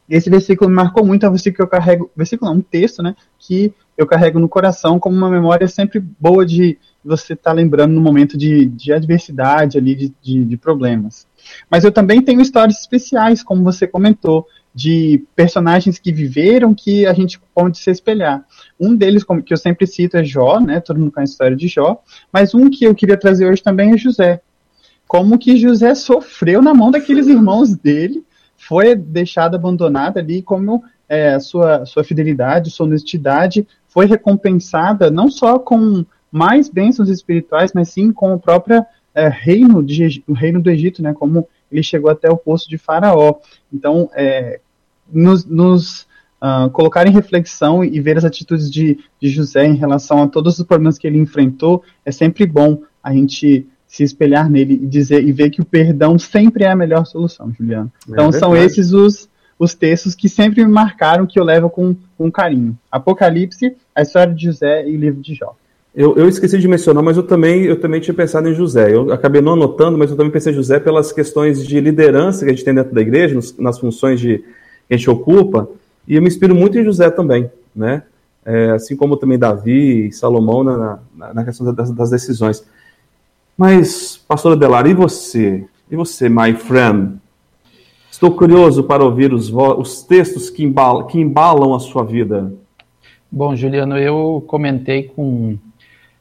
[0.09, 3.01] esse versículo me marcou muito, é um versículo que eu carrego, versículo não, um texto,
[3.01, 7.53] né, que eu carrego no coração como uma memória sempre boa de você estar tá
[7.53, 11.27] lembrando no momento de, de adversidade ali, de, de, de problemas.
[11.69, 17.13] Mas eu também tenho histórias especiais, como você comentou, de personagens que viveram que a
[17.13, 18.45] gente pode se espelhar.
[18.77, 20.81] Um deles, como que eu sempre cito, é Jó, né?
[20.81, 22.03] Todo mundo conhece a história de Jó.
[22.29, 24.41] Mas um que eu queria trazer hoje também é José.
[25.07, 28.21] Como que José sofreu na mão daqueles irmãos dele,
[28.57, 35.31] foi deixado abandonado ali, como é, a sua, sua fidelidade, sua honestidade foi recompensada não
[35.31, 40.61] só com mais bênçãos espirituais, mas sim com o próprio é, reino, de, o reino
[40.61, 41.13] do Egito, né?
[41.13, 43.35] Como ele chegou até o posto de Faraó.
[43.71, 44.59] Então, é,
[45.11, 46.07] nos, nos
[46.41, 50.59] uh, colocar em reflexão e ver as atitudes de, de José em relação a todos
[50.59, 55.23] os problemas que ele enfrentou, é sempre bom a gente se espelhar nele e dizer
[55.23, 57.91] e ver que o perdão sempre é a melhor solução, Juliano.
[58.07, 61.69] É então é são esses os, os textos que sempre me marcaram, que eu levo
[61.69, 62.77] com, com carinho.
[62.91, 65.55] Apocalipse, a história de José e o livro de Jó.
[65.95, 68.93] Eu, eu, esqueci de mencionar, mas eu também, eu também tinha pensado em José.
[68.93, 72.51] Eu acabei não anotando, mas eu também pensei em José pelas questões de liderança que
[72.51, 74.43] a gente tem dentro da igreja, nos, nas funções de,
[74.89, 75.67] a gente ocupa,
[76.07, 78.03] e eu me inspiro muito em José também, né?
[78.45, 82.63] É, assim como também Davi e Salomão na, na, na questão das, das, decisões.
[83.57, 85.65] Mas, pastor Adelar, e você?
[85.89, 87.17] E você, my friend?
[88.11, 92.53] Estou curioso para ouvir os, os textos que embalam, que embalam a sua vida.
[93.31, 95.57] Bom, Juliano, eu comentei com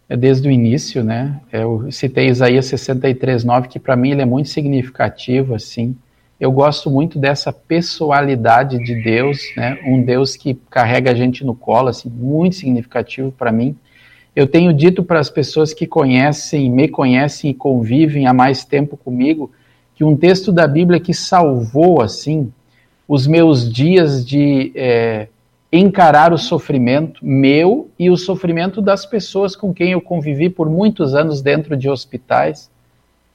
[0.09, 1.41] é, desde o início, né?
[1.53, 5.97] Eu citei Isaías 63:9, que para mim ele é muito significativo, assim.
[6.39, 9.79] Eu gosto muito dessa pessoalidade de Deus, né?
[9.87, 13.77] Um Deus que carrega a gente no colo, assim, muito significativo para mim.
[14.35, 18.97] Eu tenho dito para as pessoas que conhecem, me conhecem e convivem há mais tempo
[18.97, 19.51] comigo,
[19.95, 22.53] que um texto da Bíblia que salvou, assim,
[23.07, 25.29] os meus dias de é,
[25.73, 31.15] encarar o sofrimento meu e o sofrimento das pessoas com quem eu convivi por muitos
[31.15, 32.71] anos dentro de hospitais,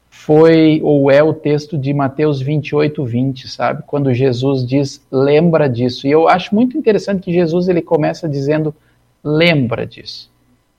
[0.10, 3.84] foi ou é o texto de Mateus 28, 20, sabe?
[3.86, 6.08] Quando Jesus diz, lembra disso.
[6.08, 8.74] E eu acho muito interessante que Jesus ele começa dizendo,
[9.24, 10.30] lembra disso.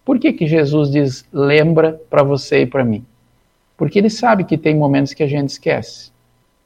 [0.05, 3.05] Por que, que Jesus diz, lembra para você e para mim?
[3.77, 6.11] Porque ele sabe que tem momentos que a gente esquece.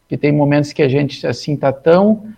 [0.08, 2.28] Que tem momentos que a gente, assim, está tão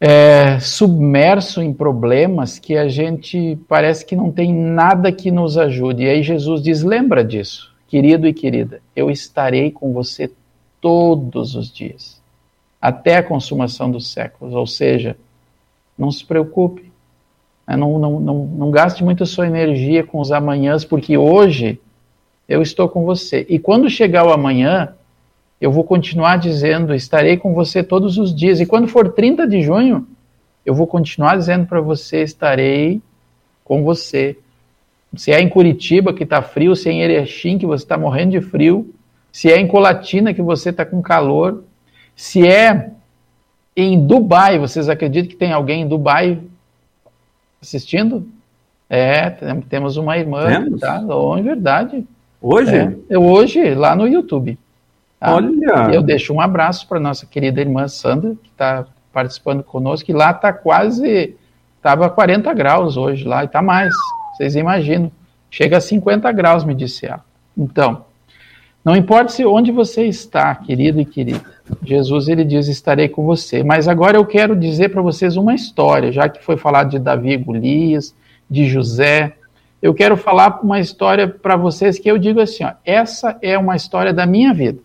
[0.00, 6.04] é, submerso em problemas que a gente parece que não tem nada que nos ajude.
[6.04, 10.30] E aí Jesus diz: lembra disso Querido e querida, eu estarei com você
[10.80, 12.22] todos os dias,
[12.80, 14.54] até a consumação dos séculos.
[14.54, 15.16] Ou seja,
[15.98, 16.92] não se preocupe,
[17.66, 17.76] né?
[17.76, 21.80] não, não, não, não gaste muito a sua energia com os amanhãs, porque hoje
[22.48, 23.44] eu estou com você.
[23.48, 24.94] E quando chegar o amanhã,
[25.60, 28.60] eu vou continuar dizendo: estarei com você todos os dias.
[28.60, 30.06] E quando for 30 de junho,
[30.64, 33.02] eu vou continuar dizendo para você: estarei
[33.64, 34.38] com você
[35.16, 38.32] se é em Curitiba que está frio, se é em Erechim que você está morrendo
[38.32, 38.92] de frio,
[39.32, 41.64] se é em Colatina que você está com calor,
[42.14, 42.90] se é
[43.76, 46.38] em Dubai, vocês acreditam que tem alguém em Dubai
[47.60, 48.26] assistindo?
[48.88, 49.30] É,
[49.68, 50.80] temos uma irmã, temos?
[50.80, 51.00] tá?
[51.08, 52.06] Oh, é verdade.
[52.42, 52.98] Hoje?
[53.08, 54.58] É, hoje, lá no YouTube.
[55.18, 55.34] Tá?
[55.34, 55.92] Olha!
[55.92, 60.30] Eu deixo um abraço para nossa querida irmã Sandra, que está participando conosco, e lá
[60.30, 61.36] está quase,
[61.76, 63.94] estava 40 graus hoje lá, e está mais.
[64.40, 65.12] Vocês imaginam.
[65.50, 67.22] Chega a 50 graus, me disse ela.
[67.54, 68.06] Então,
[68.82, 71.44] não importa se onde você está, querido e querida.
[71.84, 73.62] Jesus ele diz: "Estarei com você".
[73.62, 77.32] Mas agora eu quero dizer para vocês uma história, já que foi falado de Davi
[77.32, 78.14] e Golias,
[78.48, 79.34] de José.
[79.82, 83.76] Eu quero falar uma história para vocês que eu digo assim, ó, essa é uma
[83.76, 84.78] história da minha vida.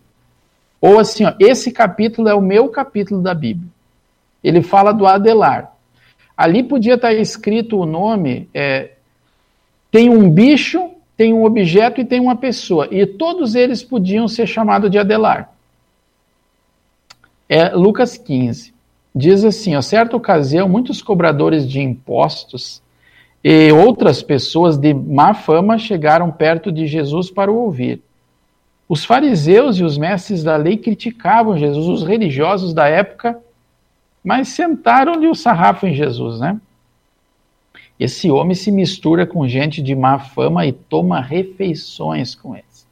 [0.81, 3.69] Ou assim, ó, esse capítulo é o meu capítulo da Bíblia.
[4.43, 5.71] Ele fala do Adelar.
[6.35, 8.94] Ali podia estar escrito o nome é,
[9.95, 12.85] tem um bicho, tem um objeto e tem uma pessoa.
[12.91, 15.53] E todos eles podiam ser chamados de Adelar.
[17.47, 18.73] É Lucas 15.
[19.15, 22.81] Diz assim: a certa ocasião, muitos cobradores de impostos
[23.41, 28.01] e outras pessoas de má fama chegaram perto de Jesus para o ouvir.
[28.89, 33.39] Os fariseus e os mestres da lei criticavam Jesus, os religiosos da época,
[34.21, 36.59] mas sentaram-lhe o sarrafo em Jesus, né?
[37.99, 42.85] Esse homem se mistura com gente de má fama e toma refeições com eles.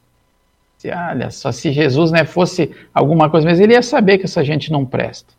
[0.85, 4.71] Olha só, se Jesus né, fosse alguma coisa, mas ele ia saber que essa gente
[4.71, 5.33] não presta.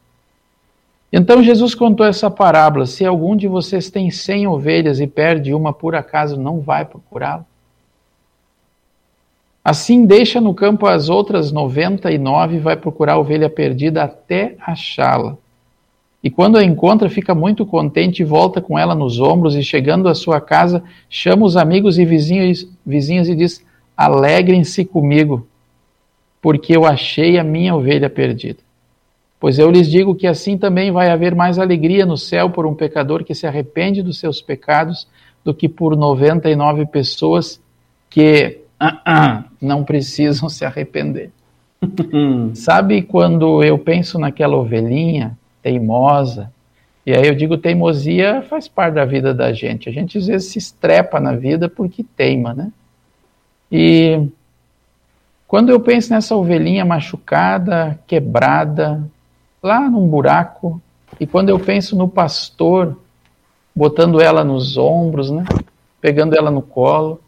[1.12, 5.72] Então Jesus contou essa parábola: se algum de vocês tem cem ovelhas e perde uma
[5.72, 7.44] por acaso, não vai procurá-la?
[9.62, 14.02] Assim deixa no campo as outras noventa e nove e vai procurar a ovelha perdida
[14.02, 15.38] até achá-la.
[16.24, 20.08] E quando a encontra, fica muito contente e volta com ela nos ombros e chegando
[20.08, 23.62] à sua casa, chama os amigos e vizinhos, vizinhos e diz:
[23.94, 25.46] Alegrem-se comigo,
[26.40, 28.60] porque eu achei a minha ovelha perdida.
[29.38, 32.74] Pois eu lhes digo que assim também vai haver mais alegria no céu por um
[32.74, 35.06] pecador que se arrepende dos seus pecados
[35.44, 37.60] do que por 99 pessoas
[38.08, 41.30] que uh -uh, não precisam se arrepender.
[42.54, 46.52] Sabe quando eu penso naquela ovelhinha teimosa.
[47.06, 49.88] E aí eu digo teimosia faz parte da vida da gente.
[49.88, 52.70] A gente às vezes se estrepa na vida porque teima, né?
[53.72, 54.28] E
[55.48, 59.02] quando eu penso nessa ovelhinha machucada, quebrada,
[59.62, 60.80] lá num buraco,
[61.18, 62.98] e quando eu penso no pastor
[63.74, 65.44] botando ela nos ombros, né?
[66.00, 67.20] Pegando ela no colo,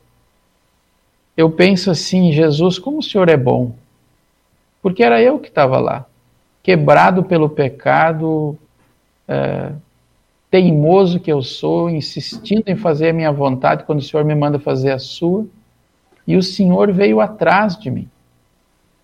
[1.34, 3.72] eu penso assim, Jesus, como o Senhor é bom.
[4.82, 6.06] Porque era eu que estava lá
[6.66, 8.58] quebrado pelo pecado,
[9.28, 9.70] é,
[10.50, 14.58] teimoso que eu sou, insistindo em fazer a minha vontade quando o Senhor me manda
[14.58, 15.46] fazer a sua,
[16.26, 18.10] e o Senhor veio atrás de mim.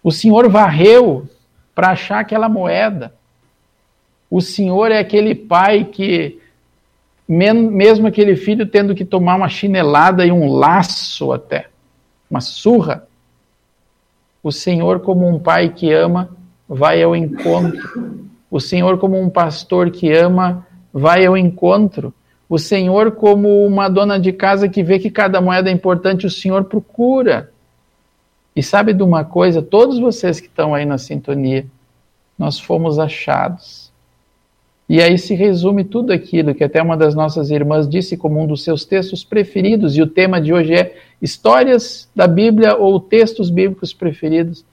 [0.02, 1.28] O Senhor varreu
[1.72, 3.14] para achar aquela moeda.
[4.28, 6.40] O Senhor é aquele pai que,
[7.28, 11.68] mesmo aquele filho tendo que tomar uma chinelada e um laço até,
[12.28, 13.06] uma surra,
[14.42, 16.41] o Senhor, como um pai que ama,
[16.74, 18.30] vai ao encontro.
[18.50, 22.14] O Senhor, como um pastor que ama, vai ao encontro.
[22.48, 26.30] O Senhor, como uma dona de casa que vê que cada moeda é importante, o
[26.30, 27.50] Senhor procura.
[28.56, 29.62] E sabe de uma coisa?
[29.62, 31.66] Todos vocês que estão aí na sintonia,
[32.38, 33.90] nós fomos achados.
[34.88, 38.46] E aí se resume tudo aquilo que até uma das nossas irmãs disse como um
[38.46, 43.48] dos seus textos preferidos, e o tema de hoje é histórias da Bíblia ou textos
[43.48, 44.64] bíblicos preferidos.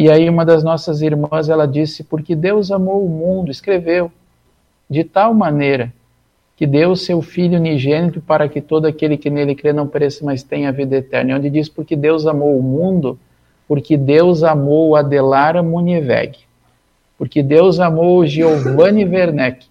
[0.00, 4.12] E aí uma das nossas irmãs, ela disse, porque Deus amou o mundo, escreveu,
[4.88, 5.92] de tal maneira
[6.56, 10.24] que deu o seu Filho unigênito para que todo aquele que nele crê não pereça,
[10.24, 11.32] mas tenha vida eterna.
[11.32, 13.18] E onde diz, porque Deus amou o mundo,
[13.66, 16.38] porque Deus amou Adelara Munieveg,
[17.18, 19.66] porque Deus amou Giovanni Werneck,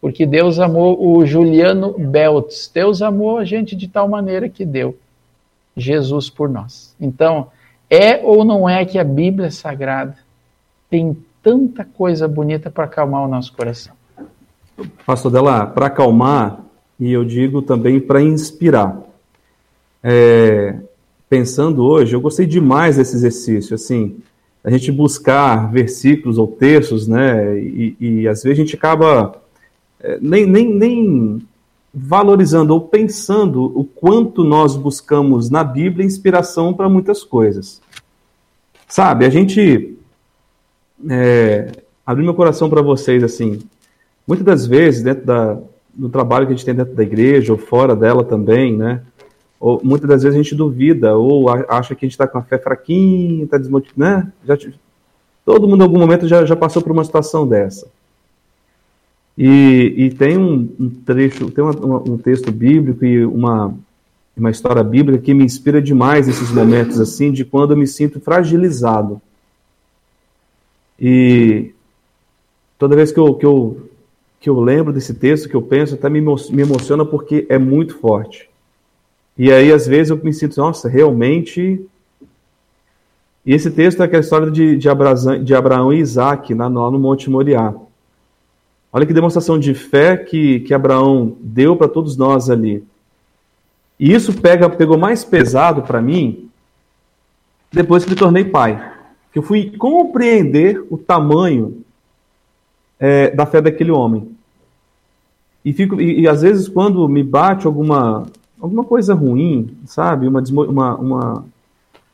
[0.00, 2.70] porque Deus amou o Juliano Beltz.
[2.72, 4.96] Deus amou a gente de tal maneira que deu
[5.76, 6.96] Jesus por nós.
[6.98, 7.48] Então,
[7.90, 10.16] é ou não é que a Bíblia Sagrada
[10.90, 13.94] tem tanta coisa bonita para acalmar o nosso coração?
[15.06, 16.60] Pastor Dela, para acalmar,
[16.98, 19.00] e eu digo também para inspirar.
[20.02, 20.76] É,
[21.28, 24.18] pensando hoje, eu gostei demais desse exercício, assim,
[24.62, 29.40] a gente buscar versículos ou textos, né, e, e às vezes a gente acaba
[30.00, 31.42] é, nem, nem, nem
[31.92, 37.80] valorizando ou pensando o quanto nós buscamos na Bíblia inspiração para muitas coisas.
[38.86, 39.96] Sabe, a gente.
[41.08, 41.70] É,
[42.04, 43.60] abrir meu coração para vocês, assim,
[44.26, 45.58] muitas das vezes, dentro da,
[45.94, 49.02] do trabalho que a gente tem dentro da igreja, ou fora dela também, né?
[49.60, 52.42] Ou, muitas das vezes a gente duvida, ou acha que a gente está com a
[52.42, 54.32] fé fraquinha, está desmotivado, né?
[54.44, 54.56] Já,
[55.44, 57.88] todo mundo em algum momento já, já passou por uma situação dessa.
[59.40, 63.72] E, e tem um, um, trecho, tem uma, uma, um texto bíblico e uma,
[64.36, 68.18] uma história bíblica que me inspira demais nesses momentos assim, de quando eu me sinto
[68.18, 69.22] fragilizado.
[70.98, 71.72] E
[72.76, 73.88] toda vez que eu, que eu,
[74.40, 77.96] que eu lembro desse texto, que eu penso, até me, me emociona porque é muito
[77.96, 78.50] forte.
[79.36, 81.80] E aí, às vezes, eu me sinto, nossa, realmente.
[83.46, 86.98] E esse texto é aquela história de, de, Abraão, de Abraão e Isaac, no, no
[86.98, 87.72] Monte Moriá.
[88.92, 92.84] Olha que demonstração de fé que, que Abraão deu para todos nós ali.
[94.00, 96.48] E isso pega, pegou mais pesado para mim
[97.70, 98.94] depois que me tornei pai.
[99.32, 101.82] Que eu fui compreender o tamanho
[102.98, 104.30] é, da fé daquele homem.
[105.64, 108.26] E, fico, e, e, às vezes quando me bate alguma,
[108.58, 110.26] alguma coisa ruim, sabe?
[110.26, 111.44] Uma, uma, uma,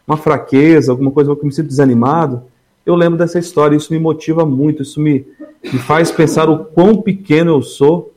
[0.06, 2.42] uma fraqueza, alguma coisa que eu me sinto desanimado,
[2.84, 3.76] eu lembro dessa história.
[3.76, 5.26] Isso me motiva muito, isso me,
[5.62, 8.12] me faz pensar o quão pequeno eu sou,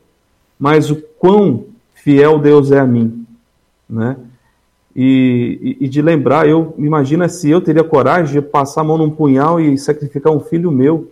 [0.59, 3.25] mas o quão fiel Deus é a mim,
[3.89, 4.17] né?
[4.95, 8.97] E, e, e de lembrar, eu imagina se eu teria coragem de passar a mão
[8.97, 11.11] num punhal e sacrificar um filho meu.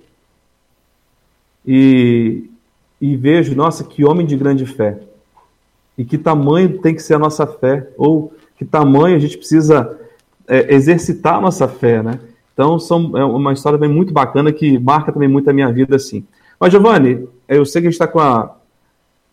[1.64, 2.50] E,
[3.00, 5.00] e vejo, nossa, que homem de grande fé.
[5.96, 10.00] E que tamanho tem que ser a nossa fé, ou que tamanho a gente precisa
[10.48, 12.20] é, exercitar a nossa fé, né?
[12.56, 15.98] Então, são, é uma história bem muito bacana que marca também muito a minha vida,
[15.98, 16.26] assim.
[16.58, 18.56] Mas, Giovanni, eu sei que a gente está com a,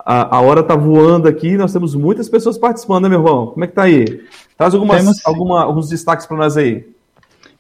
[0.04, 3.46] a, a, hora está voando aqui, nós temos muitas pessoas participando, né, meu irmão?
[3.46, 4.24] Como é que tá aí?
[4.58, 6.84] Traz algumas, temos, alguma, alguns destaques para nós aí.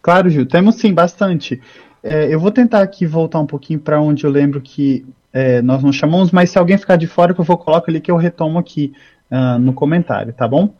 [0.02, 1.62] Claro, Gil, temos sim, bastante.
[2.02, 5.80] É, eu vou tentar aqui voltar um pouquinho para onde eu lembro que é, nós
[5.80, 8.16] não chamamos, mas se alguém ficar de fora, que eu vou colocar ali que eu
[8.16, 8.92] retomo aqui
[9.30, 10.74] uh, no comentário, tá bom?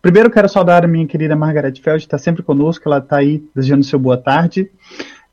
[0.00, 3.42] Primeiro, quero saudar a minha querida Margaret Feld, que está sempre conosco, ela está aí
[3.54, 4.70] desejando seu boa tarde.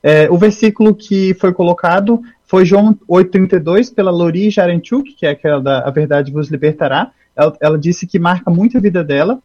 [0.02, 5.60] É, o versículo que foi colocado foi João 8,32, pela Lori Jarenchuk, que é aquela
[5.60, 7.12] da A Verdade Vos Libertará.
[7.34, 9.40] Ela, ela, disse que marca muito a vida dela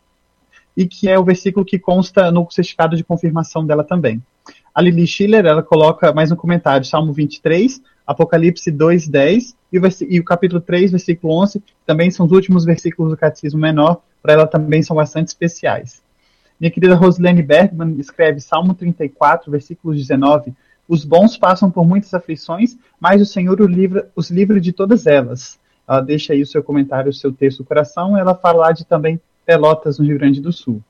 [0.76, 4.22] e que é o versículo que consta no certificado de confirmação dela também.
[4.76, 10.24] A Lili Schiller, ela coloca mais um comentário, Salmo 23, Apocalipse 2:10 e, e o
[10.24, 14.82] capítulo 3, versículo 11, também são os últimos versículos do Catecismo Menor, para ela também
[14.82, 16.02] são bastante especiais.
[16.60, 20.54] Minha querida Roslene Bergman escreve Salmo 34, versículo 19:
[20.88, 25.08] Os bons passam por muitas aflições, mas o Senhor os livra, os livra de todas
[25.08, 25.58] elas.
[25.88, 28.18] Ela deixa aí o seu comentário, o seu texto do coração.
[28.18, 30.82] Ela fala lá de também Pelotas, no Rio Grande do Sul.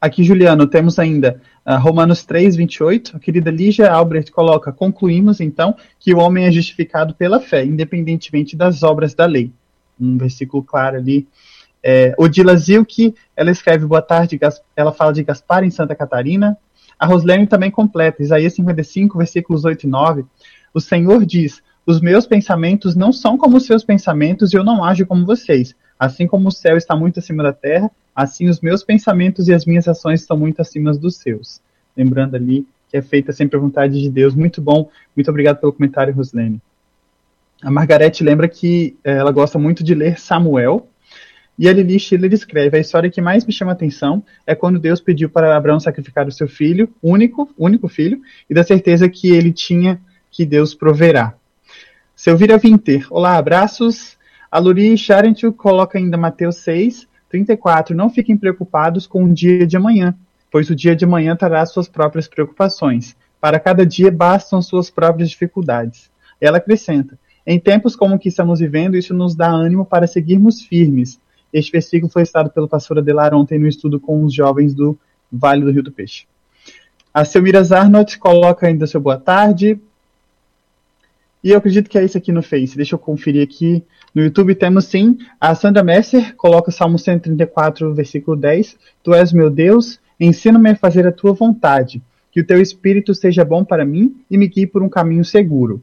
[0.00, 3.16] Aqui, Juliano, temos ainda uh, Romanos 3, 28.
[3.16, 8.54] A querida Lígia Albrecht coloca: Concluímos, então, que o homem é justificado pela fé, independentemente
[8.54, 9.50] das obras da lei.
[9.98, 11.26] Um versículo claro ali.
[11.86, 14.40] É, Odila Zilke, ela escreve: Boa tarde,
[14.74, 16.56] ela fala de Gaspar em Santa Catarina.
[16.98, 20.24] A Roslene também completa, Isaías 55, versículos 8 e 9.
[20.72, 24.82] O Senhor diz: Os meus pensamentos não são como os seus pensamentos e eu não
[24.82, 25.76] ajo como vocês.
[25.98, 29.66] Assim como o céu está muito acima da terra, assim os meus pensamentos e as
[29.66, 31.60] minhas ações estão muito acima dos seus.
[31.94, 34.34] Lembrando ali que é feita sempre a vontade de Deus.
[34.34, 34.88] Muito bom.
[35.14, 36.62] Muito obrigado pelo comentário, Roslene.
[37.62, 40.88] A Margarete lembra que eh, ela gosta muito de ler Samuel.
[41.58, 44.78] E a Lili Schiller escreve: A história que mais me chama a atenção é quando
[44.78, 49.30] Deus pediu para Abraão sacrificar o seu filho, único, único filho, e da certeza que
[49.30, 50.00] ele tinha
[50.30, 51.34] que Deus proverá.
[52.16, 54.16] Selvira Vinter, olá, abraços.
[54.50, 57.96] A Luri Charentu coloca ainda Mateus 6, 34.
[57.96, 60.14] Não fiquem preocupados com o dia de amanhã,
[60.50, 63.16] pois o dia de amanhã trará suas próprias preocupações.
[63.40, 66.10] Para cada dia bastam suas próprias dificuldades.
[66.40, 70.62] Ela acrescenta: Em tempos como o que estamos vivendo, isso nos dá ânimo para seguirmos
[70.62, 71.20] firmes.
[71.54, 74.98] Este versículo foi citado pelo pastor Adelar ontem no estudo com os jovens do
[75.30, 76.26] Vale do Rio do Peixe.
[77.14, 79.78] A Selmira Zarnot coloca ainda seu boa tarde.
[81.44, 82.76] E eu acredito que é isso aqui no Face.
[82.76, 83.84] Deixa eu conferir aqui.
[84.12, 85.16] No YouTube temos sim.
[85.40, 88.76] A Sandra Messer coloca Salmo 134, versículo 10.
[89.04, 92.02] Tu és meu Deus, ensina-me a fazer a tua vontade.
[92.32, 95.80] Que o teu espírito seja bom para mim e me guie por um caminho seguro.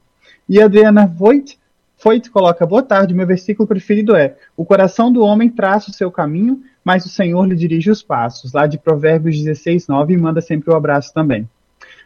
[0.49, 1.57] E a Adriana Voigt,
[2.03, 6.11] Voigt coloca: Boa tarde, meu versículo preferido é: O coração do homem traça o seu
[6.11, 8.53] caminho, mas o Senhor lhe dirige os passos.
[8.53, 11.49] Lá de Provérbios 16, 9, e manda sempre o um abraço também.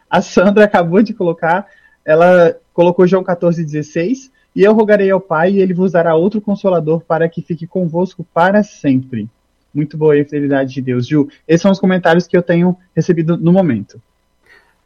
[0.08, 1.66] A Sandra acabou de colocar
[2.06, 7.00] ela colocou João 14,16, e eu rogarei ao Pai, e ele vos dará outro consolador
[7.00, 9.28] para que fique convosco para sempre.
[9.74, 11.06] Muito boa a fidelidade de Deus.
[11.06, 14.00] Ju, esses são os comentários que eu tenho recebido no momento.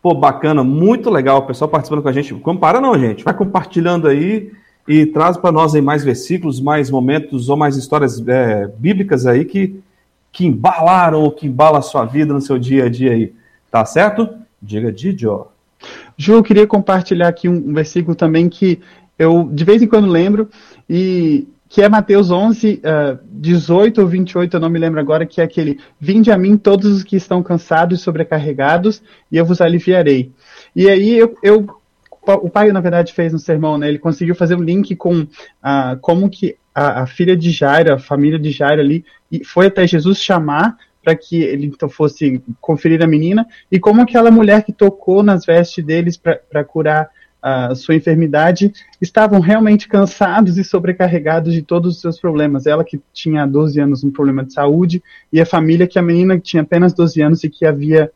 [0.03, 2.35] Pô, bacana, muito legal o pessoal participando com a gente.
[2.35, 3.23] Compara não, gente.
[3.23, 4.51] Vai compartilhando aí
[4.91, 9.45] e traz para nós aí mais versículos, mais momentos ou mais histórias é, bíblicas aí
[9.45, 9.81] que,
[10.33, 13.33] que embalaram ou que embalam a sua vida no seu dia a dia aí.
[13.71, 14.29] Tá certo?
[14.61, 15.47] Diga Didio.
[16.17, 18.81] Ju, eu queria compartilhar aqui um, um versículo também que
[19.17, 20.51] eu de vez em quando lembro,
[20.89, 25.41] e que é Mateus 11, uh, 18 ou 28, eu não me lembro agora, que
[25.41, 29.61] é aquele: Vinde a mim todos os que estão cansados e sobrecarregados, e eu vos
[29.61, 30.33] aliviarei.
[30.75, 31.80] E aí eu, eu
[32.27, 33.89] o pai, na verdade, fez um sermão, né?
[33.89, 37.99] Ele conseguiu fazer um link com uh, como que a, a, filha de Jairo, a
[37.99, 39.05] família de Jairo ali,
[39.45, 44.31] foi até Jesus chamar para que ele então fosse conferir a menina, e como aquela
[44.31, 47.09] mulher que tocou nas vestes deles para curar
[47.43, 52.67] a sua enfermidade, estavam realmente cansados e sobrecarregados de todos os seus problemas.
[52.67, 55.03] Ela que tinha 12 anos um problema de saúde,
[55.33, 58.13] e a família que a menina que tinha apenas 12 anos e que havia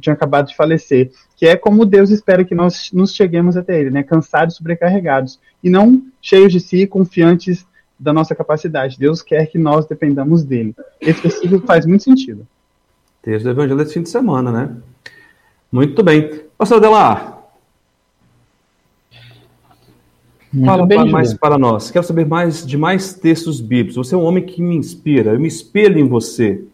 [0.00, 3.90] tinha acabado de falecer, que é como Deus espera que nós nos cheguemos até Ele,
[3.90, 7.66] né, cansados, sobrecarregados, e não cheios de si, confiantes
[7.98, 8.98] da nossa capacidade.
[8.98, 10.74] Deus quer que nós dependamos dele.
[11.00, 12.46] Esse versículo faz muito sentido.
[13.22, 14.76] Texto do Evangelho desse fim de semana, né?
[15.70, 16.44] Muito bem.
[16.56, 17.38] Pastor Adelar,
[20.64, 21.90] Fala bem, mais para nós.
[21.90, 23.96] Quero saber mais de mais textos bíblicos.
[23.96, 25.32] Você é um homem que me inspira.
[25.32, 26.64] Eu me espelho em você.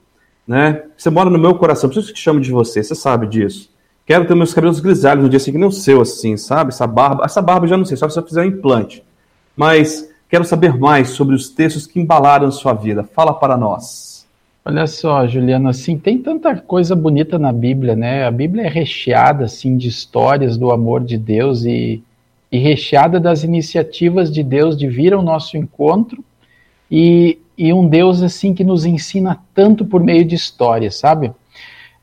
[0.46, 0.82] Né?
[0.96, 1.88] Você mora no meu coração.
[1.88, 2.82] Por isso que chamo de você.
[2.82, 3.70] Você sabe disso.
[4.06, 6.70] Quero ter meus cabelos grisalhos no dia seguinte, nem o seu, assim, sabe?
[6.70, 7.24] Essa barba.
[7.24, 9.02] Essa barba já não sei, só se eu fizer um implante.
[9.56, 13.04] Mas Quero saber mais sobre os textos que embalaram sua vida.
[13.04, 14.26] Fala para nós.
[14.64, 18.26] Olha só, Juliana, assim, tem tanta coisa bonita na Bíblia, né?
[18.26, 22.02] A Bíblia é recheada, assim, de histórias do amor de Deus e,
[22.50, 26.24] e recheada das iniciativas de Deus de vir ao nosso encontro
[26.90, 31.32] e, e um Deus, assim, que nos ensina tanto por meio de histórias, sabe?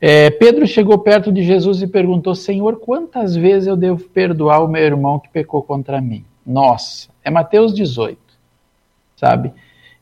[0.00, 4.68] É, Pedro chegou perto de Jesus e perguntou: Senhor, quantas vezes eu devo perdoar o
[4.68, 6.24] meu irmão que pecou contra mim?
[6.44, 8.22] Nossa, é Mateus 18
[9.22, 9.52] sabe?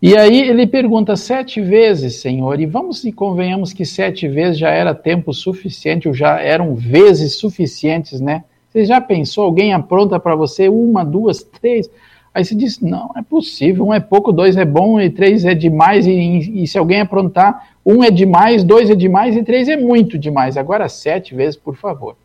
[0.01, 4.70] E aí ele pergunta sete vezes, Senhor, e vamos e convenhamos que sete vezes já
[4.70, 8.44] era tempo suficiente, ou já eram vezes suficientes, né?
[8.70, 11.90] Você já pensou, alguém apronta para você uma, duas, três?
[12.33, 15.55] Aí você diz, não, é possível, um é pouco, dois é bom, e três é
[15.55, 19.76] demais, e, e se alguém aprontar, um é demais, dois é demais, e três é
[19.76, 20.57] muito demais.
[20.57, 22.16] Agora sete vezes, por favor.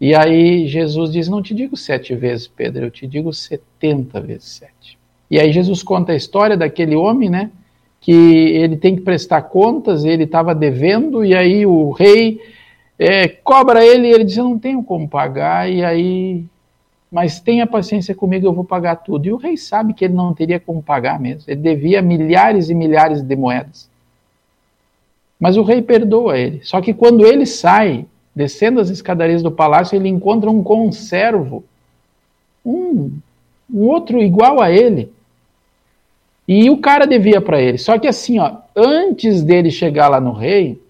[0.00, 4.44] E aí Jesus diz, não te digo sete vezes, Pedro, eu te digo setenta vezes
[4.44, 4.98] sete.
[5.30, 7.50] E aí Jesus conta a história daquele homem, né?
[8.00, 12.40] Que ele tem que prestar contas, ele estava devendo, e aí o rei
[12.98, 16.44] é, cobra ele, e ele diz: Eu não tenho como pagar, e aí.
[17.10, 19.26] Mas tenha paciência comigo, eu vou pagar tudo.
[19.26, 21.44] E o rei sabe que ele não teria como pagar mesmo.
[21.46, 23.88] Ele devia milhares e milhares de moedas.
[25.38, 26.60] Mas o rei perdoa ele.
[26.64, 31.64] Só que quando ele sai, descendo as escadarias do palácio, ele encontra um conservo,
[32.64, 33.12] um,
[33.72, 35.12] um outro igual a ele.
[36.48, 37.78] E o cara devia para ele.
[37.78, 40.80] Só que assim, ó, antes dele chegar lá no rei,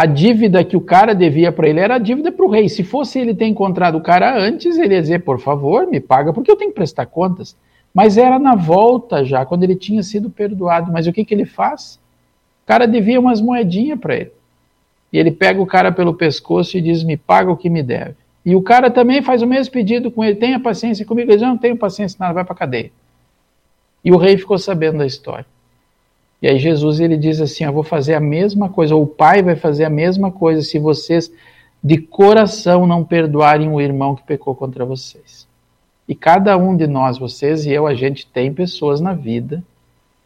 [0.00, 2.70] a dívida que o cara devia para ele era a dívida para o rei.
[2.70, 6.32] Se fosse ele ter encontrado o cara antes, ele ia dizer, por favor, me paga,
[6.32, 7.54] porque eu tenho que prestar contas.
[7.92, 10.90] Mas era na volta já, quando ele tinha sido perdoado.
[10.90, 12.00] Mas o que, que ele faz?
[12.64, 14.32] O cara devia umas moedinhas para ele.
[15.12, 18.14] E ele pega o cara pelo pescoço e diz: Me paga o que me deve.
[18.42, 21.30] E o cara também faz o mesmo pedido com ele: Tenha paciência comigo.
[21.30, 22.90] Ele diz: Não tenho paciência, nada, vai para cadeia.
[24.02, 25.44] E o rei ficou sabendo da história.
[26.42, 29.42] E aí Jesus ele diz assim: Eu vou fazer a mesma coisa, ou o pai
[29.42, 31.30] vai fazer a mesma coisa se vocês
[31.82, 35.48] de coração não perdoarem o irmão que pecou contra vocês.
[36.06, 39.62] E cada um de nós, vocês e eu, a gente tem pessoas na vida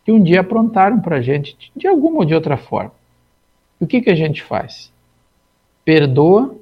[0.05, 2.93] que um dia aprontaram para a gente de alguma ou de outra forma.
[3.81, 4.93] E o que, que a gente faz?
[5.85, 6.55] Perdoa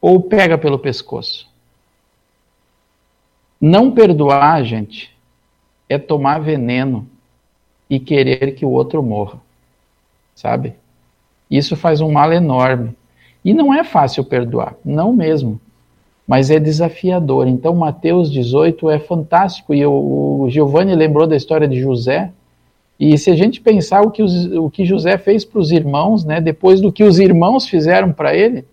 [0.00, 1.48] ou pega pelo pescoço?
[3.60, 5.14] Não perdoar, gente,
[5.88, 7.08] é tomar veneno
[7.88, 9.38] e querer que o outro morra,
[10.34, 10.74] sabe?
[11.50, 12.96] Isso faz um mal enorme.
[13.44, 15.60] E não é fácil perdoar, não mesmo
[16.26, 17.46] mas é desafiador.
[17.46, 22.30] Então, Mateus 18 é fantástico, e o, Giovanni lembrou da história de José,
[22.98, 26.24] e se a gente pensar o que, os, o que José fez para os irmãos,
[26.24, 28.64] né, depois do que os irmãos fizeram para ele,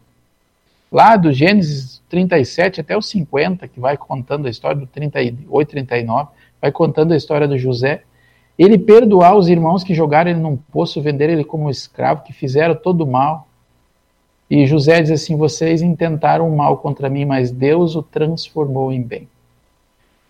[0.91, 6.29] lá do Gênesis 37 até o 50, que vai contando a história do 38, 39,
[6.61, 8.03] vai contando a história do José,
[8.63, 12.75] ele perdoar os irmãos que jogaram ele num poço, venderam ele como escravo, que fizeram
[12.75, 13.47] todo o mal,
[14.47, 19.27] e José diz assim: Vocês intentaram mal contra mim, mas Deus o transformou em bem.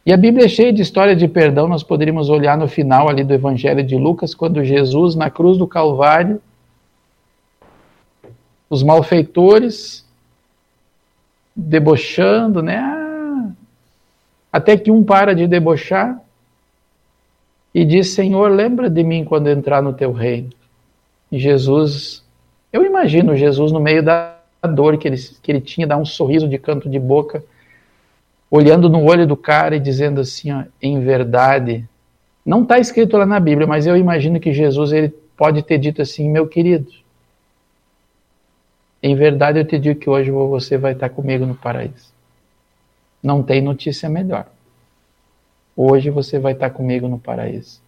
[0.05, 1.67] E a Bíblia é cheia de história de perdão.
[1.67, 5.67] Nós poderíamos olhar no final ali do Evangelho de Lucas, quando Jesus, na cruz do
[5.67, 6.41] Calvário,
[8.69, 10.05] os malfeitores
[11.53, 12.77] debochando, né?
[12.77, 13.49] Ah,
[14.53, 16.17] até que um para de debochar
[17.73, 20.49] e diz: Senhor, lembra de mim quando entrar no teu reino.
[21.31, 22.21] E Jesus
[22.71, 24.37] eu imagino Jesus no meio da
[24.73, 27.43] dor que ele, que ele tinha, dar um sorriso de canto de boca,
[28.49, 31.87] olhando no olho do cara e dizendo assim, ó, em verdade,
[32.45, 36.01] não está escrito lá na Bíblia, mas eu imagino que Jesus ele pode ter dito
[36.01, 36.89] assim, meu querido,
[39.03, 42.11] em verdade eu te digo que hoje você vai estar comigo no paraíso.
[43.21, 44.47] Não tem notícia melhor.
[45.83, 47.81] Hoje você vai estar comigo no paraíso.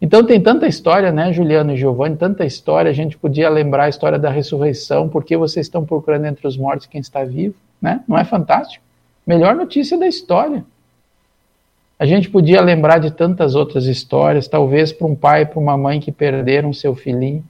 [0.00, 3.88] Então tem tanta história, né, Juliano e Giovanni, tanta história, a gente podia lembrar a
[3.88, 8.00] história da ressurreição, porque vocês estão procurando entre os mortos quem está vivo, né?
[8.06, 8.84] Não é fantástico?
[9.26, 10.64] Melhor notícia da história.
[11.98, 15.76] A gente podia lembrar de tantas outras histórias, talvez para um pai e para uma
[15.76, 17.42] mãe que perderam seu filhinho,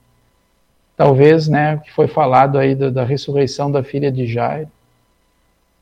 [0.97, 4.71] talvez, né, que foi falado aí da, da ressurreição da filha de Jairo.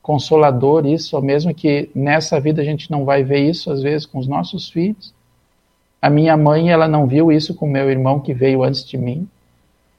[0.05, 4.19] Consolador isso, mesmo que nessa vida a gente não vai ver isso às vezes com
[4.19, 5.15] os nossos filhos
[6.05, 9.27] a minha mãe, ela não viu isso com meu irmão que veio antes de mim.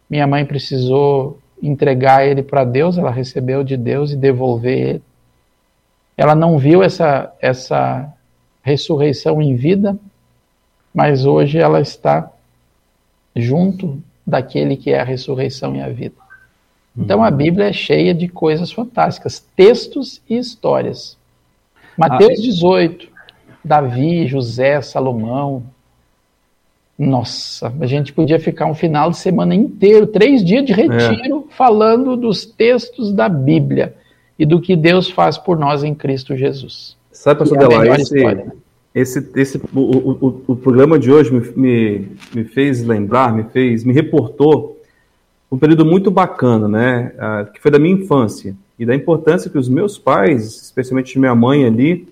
[0.08, 5.02] Minha mãe precisou entregar ele para Deus, ela recebeu de Deus e devolver ele.
[6.16, 8.08] Ela não viu essa essa
[8.62, 9.98] ressurreição em vida,
[10.94, 12.30] mas hoje ela está
[13.34, 16.14] junto daquele que é a ressurreição e a vida.
[16.96, 17.30] Então a.
[17.30, 21.16] Bíblia é cheia de coisas fantásticas, textos e histórias.
[21.96, 23.08] Mateus 18,
[23.64, 25.62] Davi, José, Salomão,
[26.98, 31.54] nossa, a gente podia ficar um final de semana inteiro, três dias de retiro, é.
[31.54, 33.94] falando dos textos da Bíblia
[34.38, 36.96] e do que Deus faz por nós em Cristo Jesus.
[37.12, 38.52] Sabe, pastor é Delá, esse, né?
[38.94, 43.84] esse, esse, o, o, o, programa de hoje me, me, me, fez lembrar, me fez,
[43.84, 44.75] me reportou
[45.50, 49.58] um período muito bacana, né, uh, que foi da minha infância e da importância que
[49.58, 52.08] os meus pais, especialmente minha mãe ali,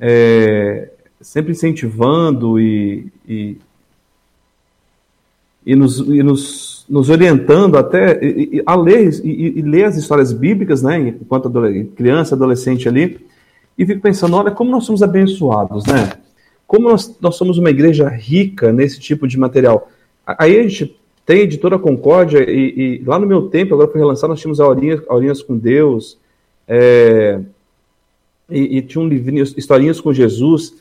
[0.00, 3.56] é, sempre incentivando e, e
[5.64, 8.20] e nos, e nos, nos orientando até
[8.66, 11.50] a ler e, e, ler as histórias bíblicas, né, enquanto
[11.94, 13.24] criança, adolescente ali,
[13.78, 16.12] e fico pensando, olha como nós somos abençoados, né?
[16.66, 19.90] Como nós, nós somos uma igreja rica nesse tipo de material.
[20.26, 24.00] Aí a gente tem a Editora Concórdia, e, e lá no meu tempo, agora foi
[24.00, 26.18] relançado, nós tínhamos Aurinhas, Aurinhas com Deus,
[26.66, 27.40] é,
[28.50, 30.74] e, e, tinha um livrinho, Historinhas com Jesus,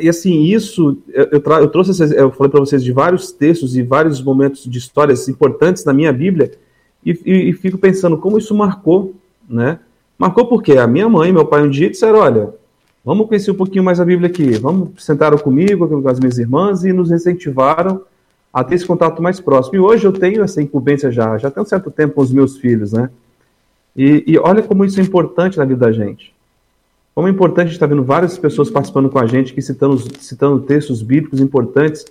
[0.00, 3.82] e assim, isso, eu, eu trouxe, esses, eu falei para vocês de vários textos e
[3.82, 6.52] vários momentos de histórias importantes na minha Bíblia,
[7.04, 9.14] e, e, e, fico pensando como isso marcou,
[9.48, 9.80] né?
[10.16, 12.54] Marcou porque a minha mãe e meu pai um dia disseram, olha,
[13.04, 16.84] vamos conhecer um pouquinho mais a Bíblia aqui, vamos, sentaram comigo, com as minhas irmãs,
[16.84, 18.02] e nos incentivaram
[18.52, 19.76] a ter esse contato mais próximo.
[19.76, 22.58] E hoje eu tenho essa incumbência já, já tem um certo tempo com os meus
[22.58, 23.08] filhos, né?
[23.96, 26.34] E, e olha como isso é importante na vida da gente.
[27.14, 31.02] Como é importante estar vendo várias pessoas participando com a gente, que citando, citando textos
[31.02, 32.04] bíblicos importantes,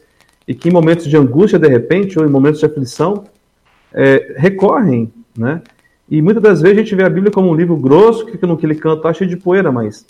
[0.48, 3.26] e que em momentos de angústia, de repente, ou em momentos de aflição,
[3.94, 5.62] é, recorrem, né?
[6.10, 8.58] E muitas das vezes a gente vê a Bíblia como um livro grosso, que no
[8.58, 10.06] que ele canta está cheio de poeira, mas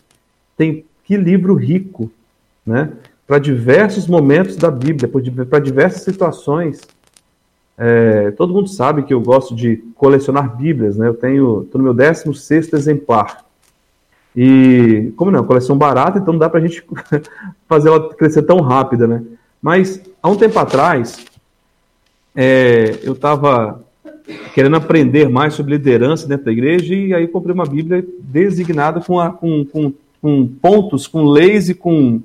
[0.58, 2.12] tem que livro rico,
[2.66, 2.92] né?
[3.32, 5.10] Para diversos momentos da Bíblia,
[5.46, 6.82] para diversas situações.
[7.78, 11.08] É, todo mundo sabe que eu gosto de colecionar Bíblias, né?
[11.08, 13.46] Eu tenho, estou no meu 16 exemplar.
[14.36, 16.84] E, como não, coleção barata, então não dá para a gente
[17.70, 19.24] fazer ela crescer tão rápida, né?
[19.62, 21.26] Mas, há um tempo atrás,
[22.36, 23.82] é, eu estava
[24.54, 29.22] querendo aprender mais sobre liderança dentro da igreja e aí comprei uma Bíblia designada com,
[29.22, 32.22] a, com, com, com pontos, com leis e com,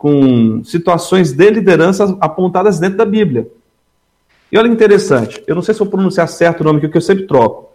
[0.00, 3.46] com situações de liderança apontadas dentro da Bíblia.
[4.50, 7.02] E olha interessante, eu não sei se vou pronunciar certo o nome aqui, que eu
[7.02, 7.70] sempre troco.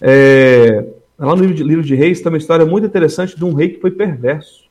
[0.00, 0.86] É,
[1.18, 3.70] lá no livro de, livro de Reis tem uma história muito interessante de um rei
[3.70, 4.62] que foi perverso.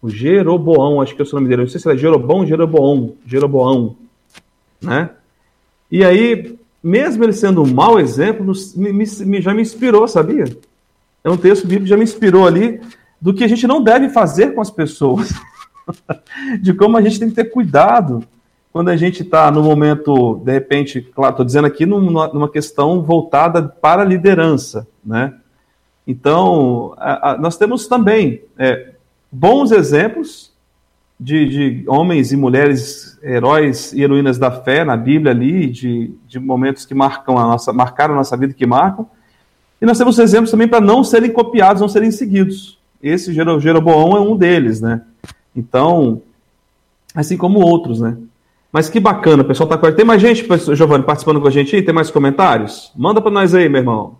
[0.00, 1.60] O Jeroboão, acho que é o nome dele.
[1.60, 3.12] Não sei se era Jeroboão ou Jeroboão.
[3.26, 3.94] Jeroboão.
[4.80, 5.10] Né?
[5.90, 10.46] E aí, mesmo ele sendo um mau exemplo, me, me, já me inspirou, sabia?
[11.22, 12.80] É um texto bíblico que já me inspirou ali
[13.20, 15.30] do que a gente não deve fazer com as pessoas.
[16.60, 18.22] de como a gente tem que ter cuidado
[18.72, 23.02] quando a gente está no momento, de repente, claro, estou dizendo aqui numa, numa, questão
[23.02, 25.34] voltada para a liderança, né?
[26.06, 28.92] Então, a, a, nós temos também é,
[29.30, 30.52] bons exemplos
[31.18, 36.38] de, de, homens e mulheres, heróis e heroínas da fé na Bíblia ali, de, de
[36.38, 39.06] momentos que marcam a nossa, marcaram a nossa vida, que marcam.
[39.82, 42.78] E nós temos exemplos também para não serem copiados, não serem seguidos.
[43.02, 45.02] Esse Jeroboão é um deles, né?
[45.54, 46.22] Então,
[47.14, 48.16] assim como outros, né?
[48.72, 50.46] Mas que bacana, o pessoal tá com Tem mais gente,
[50.76, 51.82] Giovanni, participando com a gente aí?
[51.82, 52.92] Tem mais comentários?
[52.96, 54.16] Manda para nós aí, meu irmão.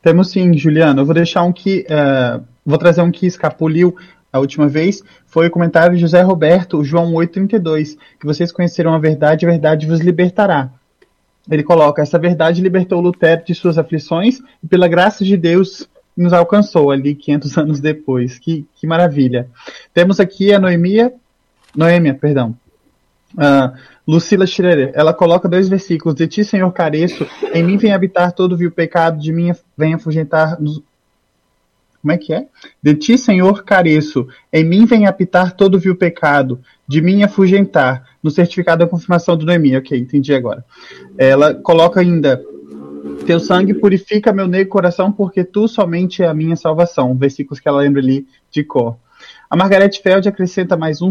[0.00, 1.00] Temos sim, Juliano.
[1.00, 1.84] Eu vou deixar um que.
[1.90, 3.96] Uh, vou trazer um que escapuliu
[4.32, 5.02] a última vez.
[5.26, 7.96] Foi o comentário de José Roberto, João 8,32.
[8.20, 10.70] Que vocês conheceram a verdade, a verdade vos libertará.
[11.50, 15.88] Ele coloca: Essa verdade libertou Lutero de suas aflições e, pela graça de Deus,
[16.18, 18.38] nos alcançou ali 500 anos depois.
[18.38, 19.48] Que, que maravilha.
[19.94, 21.12] Temos aqui a Noemia.
[21.76, 22.56] Noêmia, perdão.
[23.34, 26.14] Uh, Lucila Schroeder, ela coloca dois versículos.
[26.14, 30.60] De ti, Senhor, careço, em mim vem habitar todo vil pecado, de mim vem afugentar
[30.60, 30.82] nos...
[32.00, 32.46] Como é que é?
[32.82, 38.16] De ti, Senhor, careço, em mim vem apitar todo vil pecado, de mim afugentar.
[38.22, 40.64] No certificado da confirmação do Noemi, ok, entendi agora.
[41.18, 42.42] Ela coloca ainda,
[43.28, 47.14] teu sangue purifica meu negro coração, porque tu somente é a minha salvação.
[47.14, 48.96] Versículos que ela lembra ali de cor.
[49.50, 51.10] A Margaret Feld acrescenta mais um,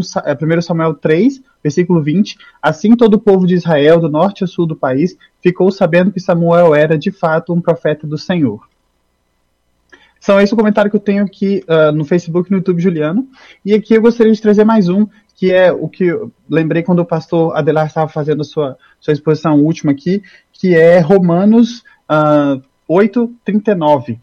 [0.52, 2.36] é, Samuel 3, versículo 20.
[2.60, 6.18] Assim todo o povo de Israel, do norte ao sul do país, ficou sabendo que
[6.18, 8.66] Samuel era de fato um profeta do Senhor.
[10.20, 13.28] São esse o comentário que eu tenho aqui uh, no Facebook e no YouTube, Juliano.
[13.64, 15.06] E aqui eu gostaria de trazer mais um,
[15.36, 19.12] que é o que eu lembrei quando o pastor Adelar estava fazendo a sua, sua
[19.12, 20.20] exposição última aqui,
[20.52, 24.18] que é Romanos uh, 8, 39.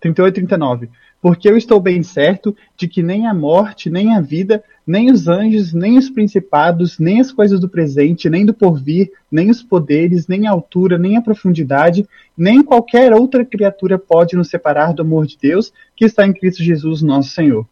[0.00, 4.20] 38 e 39 porque eu estou bem certo de que nem a morte, nem a
[4.20, 9.10] vida, nem os anjos, nem os principados, nem as coisas do presente, nem do porvir,
[9.30, 14.48] nem os poderes, nem a altura, nem a profundidade, nem qualquer outra criatura pode nos
[14.48, 17.66] separar do amor de Deus que está em Cristo Jesus, nosso Senhor.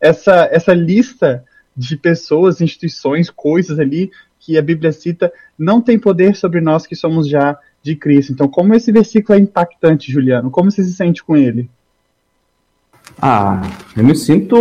[0.00, 1.44] Essa, essa lista
[1.76, 4.10] de pessoas, instituições, coisas ali
[4.40, 7.56] que a Bíblia cita não tem poder sobre nós que somos já
[7.88, 8.32] de Cristo.
[8.32, 10.50] Então, como esse versículo é impactante, Juliano?
[10.50, 11.68] Como você se sente com ele?
[13.20, 13.62] Ah,
[13.96, 14.56] eu me sinto.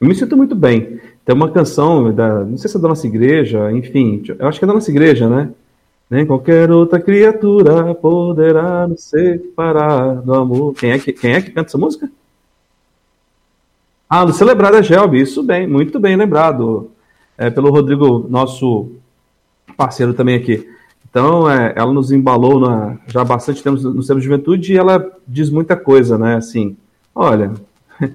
[0.00, 1.00] Eu me sinto muito bem.
[1.24, 2.44] Tem uma canção da.
[2.44, 5.28] Não sei se é da nossa igreja, enfim, eu acho que é da nossa igreja,
[5.28, 5.50] né?
[6.08, 10.74] Nem qualquer outra criatura poderá nos separar do amor.
[10.74, 12.08] Quem é que, quem é que canta essa música?
[14.08, 16.92] Ah, no Celebrar da Gelb, isso bem, muito bem lembrado.
[17.36, 18.92] É, pelo Rodrigo, nosso
[19.76, 20.66] parceiro também aqui.
[21.16, 24.76] Então, é, ela nos embalou na, já há bastante tempo no Centro de Juventude e
[24.76, 26.36] ela diz muita coisa, né?
[26.36, 26.76] Assim,
[27.14, 27.54] Olha,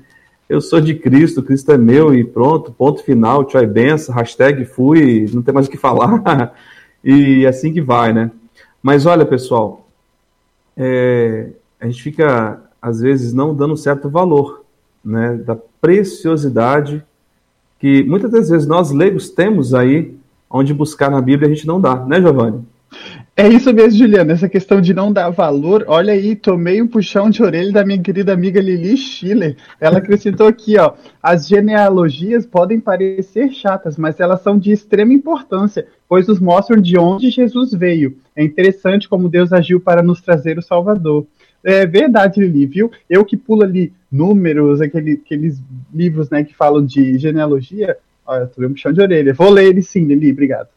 [0.48, 4.64] eu sou de Cristo, Cristo é meu e pronto, ponto final, tchau e benção, hashtag
[4.66, 6.54] fui, não tem mais o que falar.
[7.04, 8.30] e assim que vai, né?
[8.84, 9.88] Mas olha, pessoal,
[10.78, 11.50] é,
[11.80, 14.64] a gente fica, às vezes, não dando certo valor,
[15.04, 15.38] né?
[15.38, 17.04] Da preciosidade
[17.80, 20.16] que muitas das vezes nós leigos temos aí
[20.48, 22.70] onde buscar na Bíblia a gente não dá, né, Giovanni?
[23.42, 24.34] É isso mesmo, Juliana.
[24.34, 25.84] Essa questão de não dar valor.
[25.88, 29.58] Olha aí, tomei um puxão de orelha da minha querida amiga Lili Schiller.
[29.80, 30.94] Ela acrescentou aqui, ó.
[31.24, 37.00] As genealogias podem parecer chatas, mas elas são de extrema importância, pois nos mostram de
[37.00, 38.16] onde Jesus veio.
[38.36, 41.26] É interessante como Deus agiu para nos trazer o Salvador.
[41.64, 42.92] É verdade, Lili, viu?
[43.10, 45.60] Eu que pulo ali números, aquele, aqueles
[45.92, 47.98] livros né, que falam de genealogia.
[48.24, 49.34] Olha, tomei um puxão de orelha.
[49.34, 50.70] Vou ler ele sim, Lili, obrigado.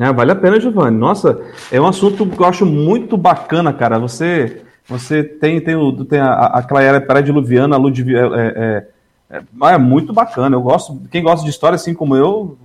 [0.00, 0.96] É, vale a pena, Giovanni.
[0.96, 1.40] Nossa,
[1.70, 3.98] é um assunto que eu acho muito bacana, cara.
[3.98, 8.86] Você você tem, tem, o, tem a, aquela era pré-diluviana, a Ludwig, é, é,
[9.30, 9.42] é,
[9.74, 10.56] é, muito bacana.
[10.56, 12.58] Eu gosto, quem gosta de história, assim como eu,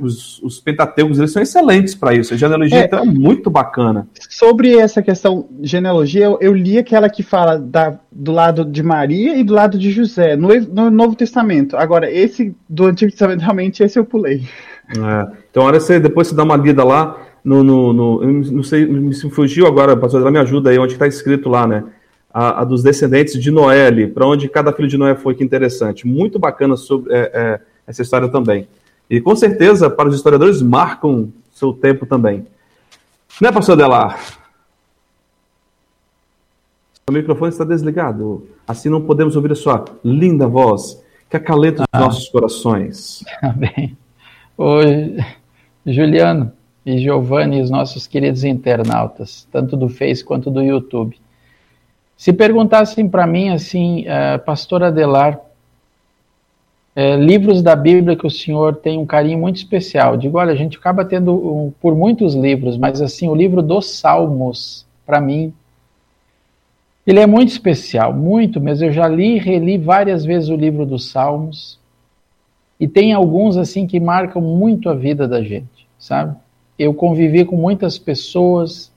[0.00, 2.34] os, os Pentateucos eles são excelentes para isso.
[2.34, 4.06] A genealogia é, então, é muito bacana.
[4.28, 8.82] Sobre essa questão de genealogia, eu, eu, li aquela que fala da, do lado de
[8.82, 11.74] Maria e do lado de José, no, no Novo Testamento.
[11.74, 14.42] Agora, esse do Antigo Testamento, realmente, esse eu pulei.
[14.96, 15.36] É.
[15.50, 19.14] Então, hora você depois você dá uma lida lá no, no, no não sei, me
[19.14, 21.84] fugiu agora, pastor, ela me ajuda aí onde está escrito lá, né?
[22.32, 26.06] A, a, dos descendentes de Noé, para onde cada filho de Noé foi, que interessante.
[26.06, 28.66] Muito bacana sobre é, é, essa história também.
[29.10, 32.46] E com certeza, para os historiadores, marcam seu tempo também.
[33.40, 34.18] Né, pastor Delar?
[37.06, 38.48] O microfone está desligado.
[38.66, 42.00] Assim não podemos ouvir a sua linda voz, que acalenta os ah.
[42.00, 43.22] nossos corações.
[43.42, 43.96] Amém.
[44.64, 45.16] Oi,
[45.84, 46.52] Juliano
[46.86, 51.18] e Giovanni, os nossos queridos internautas, tanto do Face quanto do YouTube.
[52.16, 55.40] Se perguntassem para mim assim, uh, Pastor Adelar,
[56.94, 60.56] uh, livros da Bíblia que o senhor tem um carinho muito especial, digo, olha, a
[60.56, 65.52] gente acaba tendo um, por muitos livros, mas assim, o livro dos Salmos, para mim,
[67.04, 68.86] ele é muito especial, muito mesmo.
[68.86, 71.81] Eu já li e reli várias vezes o livro dos Salmos.
[72.82, 76.34] E tem alguns assim que marcam muito a vida da gente, sabe?
[76.76, 78.92] Eu convivi com muitas pessoas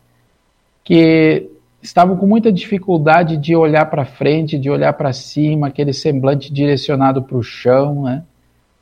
[0.84, 1.52] que
[1.84, 7.22] estavam com muita dificuldade de olhar para frente, de olhar para cima, aquele semblante direcionado
[7.22, 8.24] para o chão, né?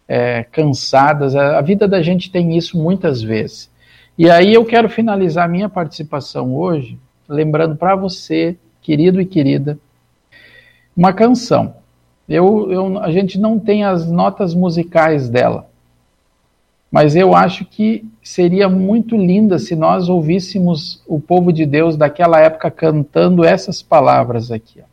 [0.07, 1.35] É, cansadas.
[1.35, 3.69] A vida da gente tem isso muitas vezes.
[4.17, 6.97] E aí eu quero finalizar minha participação hoje
[7.27, 9.77] lembrando para você, querido e querida,
[10.95, 11.75] uma canção.
[12.27, 15.69] Eu, eu, a gente não tem as notas musicais dela,
[16.89, 22.39] mas eu acho que seria muito linda se nós ouvíssemos o povo de Deus daquela
[22.39, 24.79] época cantando essas palavras aqui.
[24.81, 24.85] Ó.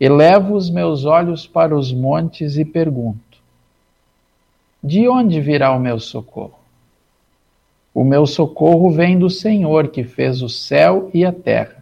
[0.00, 3.38] Elevo os meus olhos para os montes e pergunto:
[4.82, 6.58] De onde virá o meu socorro?
[7.92, 11.78] O meu socorro vem do Senhor que fez o céu e a terra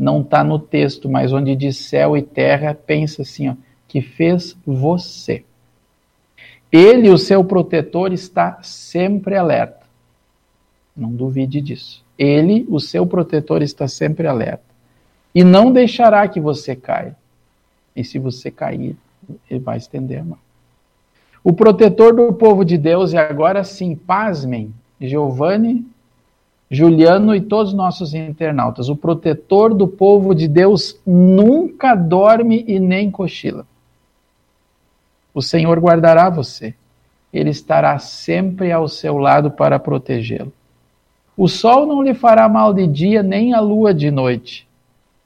[0.00, 3.54] não está no texto, mas onde diz céu e terra, pensa assim, ó,
[3.86, 5.44] que fez você.
[6.72, 9.80] Ele, o seu protetor, está sempre alerta.
[10.96, 12.02] Não duvide disso.
[12.18, 14.64] Ele, o seu protetor, está sempre alerta.
[15.34, 17.14] E não deixará que você caia.
[17.94, 18.96] E se você cair,
[19.50, 20.38] ele vai estender a mão.
[21.44, 25.86] O protetor do povo de Deus, e agora sim, pasmem, Giovanni
[26.70, 32.78] Juliano e todos os nossos internautas, o protetor do povo de Deus nunca dorme e
[32.78, 33.66] nem cochila.
[35.34, 36.72] O Senhor guardará você.
[37.32, 40.52] Ele estará sempre ao seu lado para protegê-lo.
[41.36, 44.66] O sol não lhe fará mal de dia, nem a lua de noite.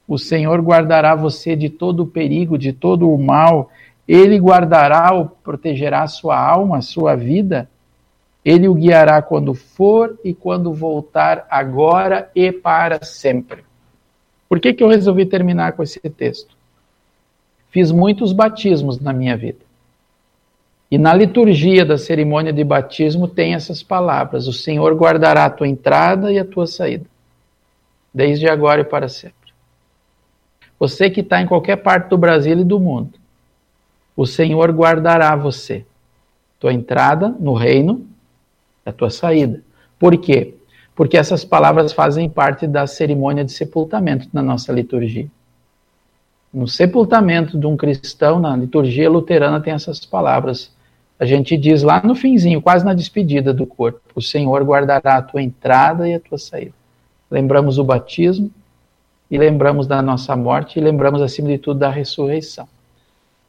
[0.07, 3.69] O Senhor guardará você de todo o perigo, de todo o mal.
[4.07, 7.69] Ele guardará ou protegerá sua alma, sua vida
[8.45, 13.65] ele o guiará quando for e quando voltar, agora e para sempre.
[14.47, 16.55] Por que, que eu resolvi terminar com esse texto?
[17.71, 19.65] Fiz muitos batismos na minha vida.
[20.91, 25.67] E na liturgia da cerimônia de batismo tem essas palavras: O Senhor guardará a tua
[25.67, 27.07] entrada e a tua saída,
[28.13, 29.33] desde agora e para sempre.
[30.79, 33.17] Você que está em qualquer parte do Brasil e do mundo,
[34.15, 35.83] o Senhor guardará você,
[36.59, 38.05] tua entrada no reino
[38.85, 39.61] a tua saída.
[39.99, 40.53] Por quê?
[40.95, 45.27] Porque essas palavras fazem parte da cerimônia de sepultamento na nossa liturgia.
[46.53, 50.71] No sepultamento de um cristão, na liturgia luterana, tem essas palavras.
[51.19, 55.21] A gente diz lá no finzinho, quase na despedida do corpo: O Senhor guardará a
[55.21, 56.73] tua entrada e a tua saída.
[57.29, 58.49] Lembramos o batismo,
[59.29, 62.67] e lembramos da nossa morte, e lembramos, acima de tudo, da ressurreição.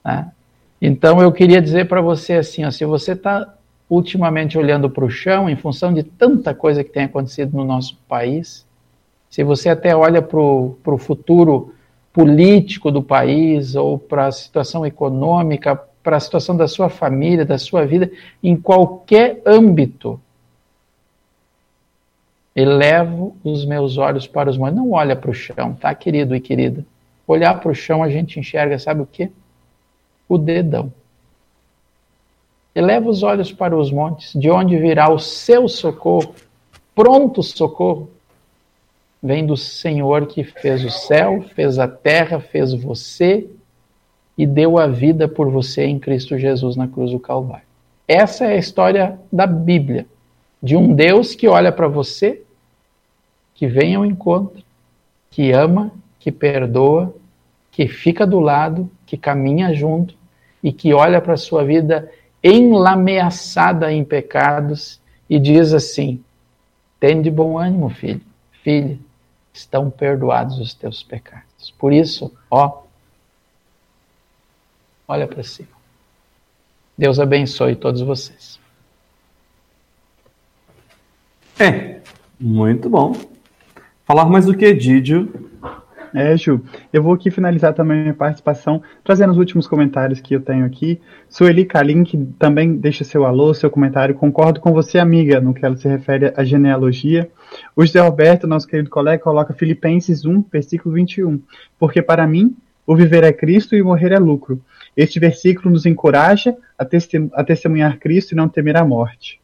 [0.05, 0.33] Né?
[0.81, 3.56] Então, eu queria dizer para você assim: ó, se você está
[3.89, 7.97] ultimamente olhando para o chão, em função de tanta coisa que tem acontecido no nosso
[8.09, 8.67] país,
[9.31, 11.75] se você até olha para o futuro
[12.13, 17.59] político do país ou para a situação econômica, para a situação da sua família, da
[17.59, 18.11] sua vida,
[18.43, 20.21] em qualquer âmbito,
[22.57, 24.77] Elevo os meus olhos para os montes.
[24.77, 26.87] Não olha para o chão, tá, querido e querida?
[27.27, 29.31] Olhar para o chão a gente enxerga, sabe o quê?
[30.27, 30.91] O dedão.
[32.77, 36.35] Eleva os olhos para os montes, de onde virá o seu socorro,
[36.95, 38.11] pronto socorro.
[39.23, 43.49] Vem do Senhor que fez o céu, fez a terra, fez você
[44.37, 47.65] e deu a vida por você em Cristo Jesus na cruz do Calvário.
[48.07, 50.05] Essa é a história da Bíblia,
[50.63, 52.43] de um Deus que olha para você,
[53.55, 54.63] que vem ao encontro,
[55.31, 57.15] que ama, que perdoa,
[57.73, 60.15] que fica do lado, que caminha junto
[60.63, 62.13] e que olha para a sua vida
[62.47, 66.23] enlameaçada em pecados e diz assim:
[67.01, 68.21] Tem de bom ânimo, filho,
[68.63, 68.99] filha,
[69.53, 71.75] estão perdoados os teus pecados.
[71.79, 72.83] Por isso, ó,
[75.09, 75.69] olha para cima.
[76.97, 78.59] Deus abençoe todos vocês.
[81.59, 82.01] É,
[82.39, 83.15] muito bom.
[84.05, 85.46] Falar mais do que Didio.
[86.15, 86.63] É, Ju.
[86.93, 90.65] Eu vou aqui finalizar também a minha participação, trazendo os últimos comentários que eu tenho
[90.65, 91.01] aqui.
[91.29, 94.15] Sueli Kalim, que também deixa seu alô, seu comentário.
[94.15, 97.31] Concordo com você, amiga, no que ela se refere à genealogia.
[97.75, 101.41] O José Roberto, nosso querido colega, coloca Filipenses 1, versículo 21.
[101.79, 104.63] Porque para mim, o viver é Cristo e o morrer é lucro.
[104.97, 109.41] Este versículo nos encoraja a, testemunhar Cristo e não temer a morte.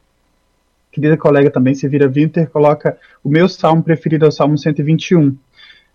[0.91, 5.35] Querida colega também, se vira Winter, coloca o meu salmo preferido é o Salmo 121.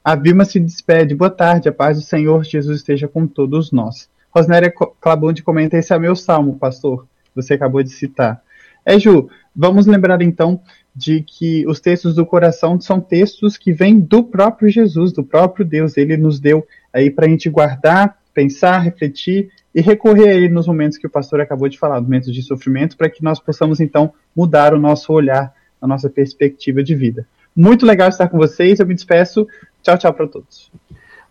[0.09, 1.15] A Vilma se despede.
[1.15, 4.09] Boa tarde, a paz do Senhor Jesus esteja com todos nós.
[4.35, 7.07] Rosnéria Clabonde comenta: Esse é meu salmo, pastor.
[7.35, 8.41] Você acabou de citar.
[8.87, 10.63] É, Ju, vamos lembrar então
[10.97, 15.63] de que os textos do coração são textos que vêm do próprio Jesus, do próprio
[15.63, 15.99] Deus.
[15.99, 20.67] Ele nos deu aí para a gente guardar, pensar, refletir e recorrer a ele nos
[20.67, 24.15] momentos que o pastor acabou de falar, momentos de sofrimento, para que nós possamos então
[24.35, 25.53] mudar o nosso olhar,
[25.83, 27.27] a nossa perspectiva de vida.
[27.55, 29.47] Muito legal estar com vocês, eu me despeço.
[29.83, 30.71] Tchau, tchau para todos.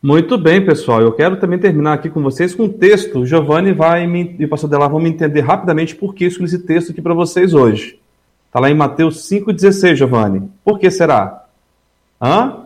[0.01, 1.01] Muito bem, pessoal.
[1.01, 3.19] Eu quero também terminar aqui com vocês com um texto.
[3.19, 6.45] O Giovanni vai me, e o pastor Delar vão me entender rapidamente por que escolhi
[6.45, 7.99] esse texto aqui para vocês hoje.
[8.45, 10.49] Está lá em Mateus 5,16, Giovanni.
[10.63, 11.45] Por que será?
[12.21, 12.65] Hã?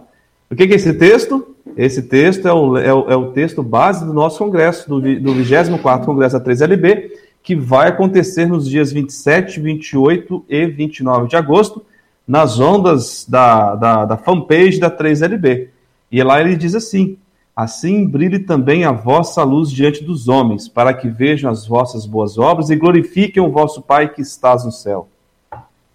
[0.49, 1.55] O que é esse texto?
[1.77, 5.33] Esse texto é o, é o, é o texto base do nosso congresso, do, do
[5.33, 7.11] 24 Congresso da 3LB,
[7.41, 11.83] que vai acontecer nos dias 27, 28 e 29 de agosto,
[12.27, 15.69] nas ondas da, da, da fanpage da 3LB.
[16.11, 17.17] E lá ele diz assim:
[17.55, 22.37] Assim brilhe também a vossa luz diante dos homens, para que vejam as vossas boas
[22.37, 25.09] obras e glorifiquem o vosso Pai que estás no céu.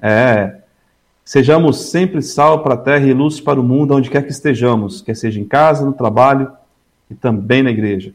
[0.01, 0.57] É,
[1.27, 5.03] Sejamos sempre sal para a terra e luz para o mundo, onde quer que estejamos,
[5.03, 6.53] quer seja em casa, no trabalho
[7.11, 8.15] e também na igreja.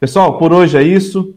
[0.00, 1.34] Pessoal, por hoje é isso.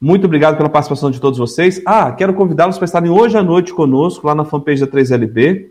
[0.00, 1.82] Muito obrigado pela participação de todos vocês.
[1.84, 5.66] Ah, quero convidá-los para estarem hoje à noite conosco, lá na fanpage da 3LB,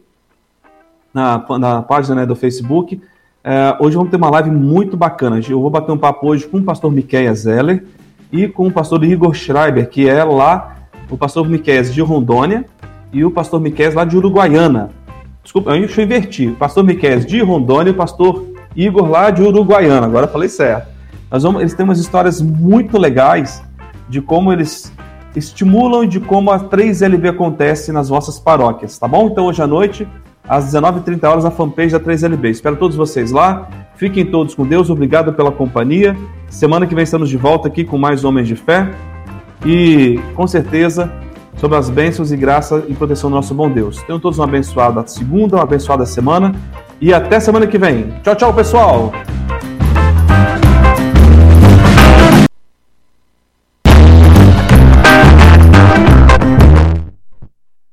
[1.14, 3.02] na, na página né, do Facebook.
[3.42, 5.40] É, hoje vamos ter uma live muito bacana.
[5.48, 7.86] Eu vou bater um papo hoje com o pastor Miquel Zeller
[8.30, 10.76] e com o pastor Igor Schreiber, que é lá
[11.10, 12.66] o pastor Miquel de Rondônia
[13.14, 14.90] e o pastor Miquel lá de Uruguaiana.
[15.42, 16.50] Desculpa, eu invertir.
[16.50, 18.44] O pastor Miquel de Rondônia e o pastor
[18.76, 20.06] Igor lá de Uruguaiana.
[20.06, 20.90] Agora falei certo.
[21.32, 23.64] Nós vamos, eles têm umas histórias muito legais
[24.10, 24.92] de como eles
[25.36, 29.28] estimulam e de como a 3LB acontece nas vossas paróquias, tá bom?
[29.28, 30.08] Então hoje à noite,
[30.48, 32.50] às 19h30 horas, a fanpage da 3LB.
[32.50, 33.68] Espero todos vocês lá.
[33.96, 34.90] Fiquem todos com Deus.
[34.90, 36.16] Obrigado pela companhia.
[36.50, 38.90] Semana que vem estamos de volta aqui com mais Homens de Fé.
[39.66, 41.12] E com certeza
[41.58, 44.02] sobre as bênçãos e graça e proteção do nosso bom Deus.
[44.04, 46.54] Tenham todos uma abençoada segunda, uma abençoada semana
[47.02, 48.14] e até semana que vem.
[48.24, 49.12] Tchau, tchau, pessoal!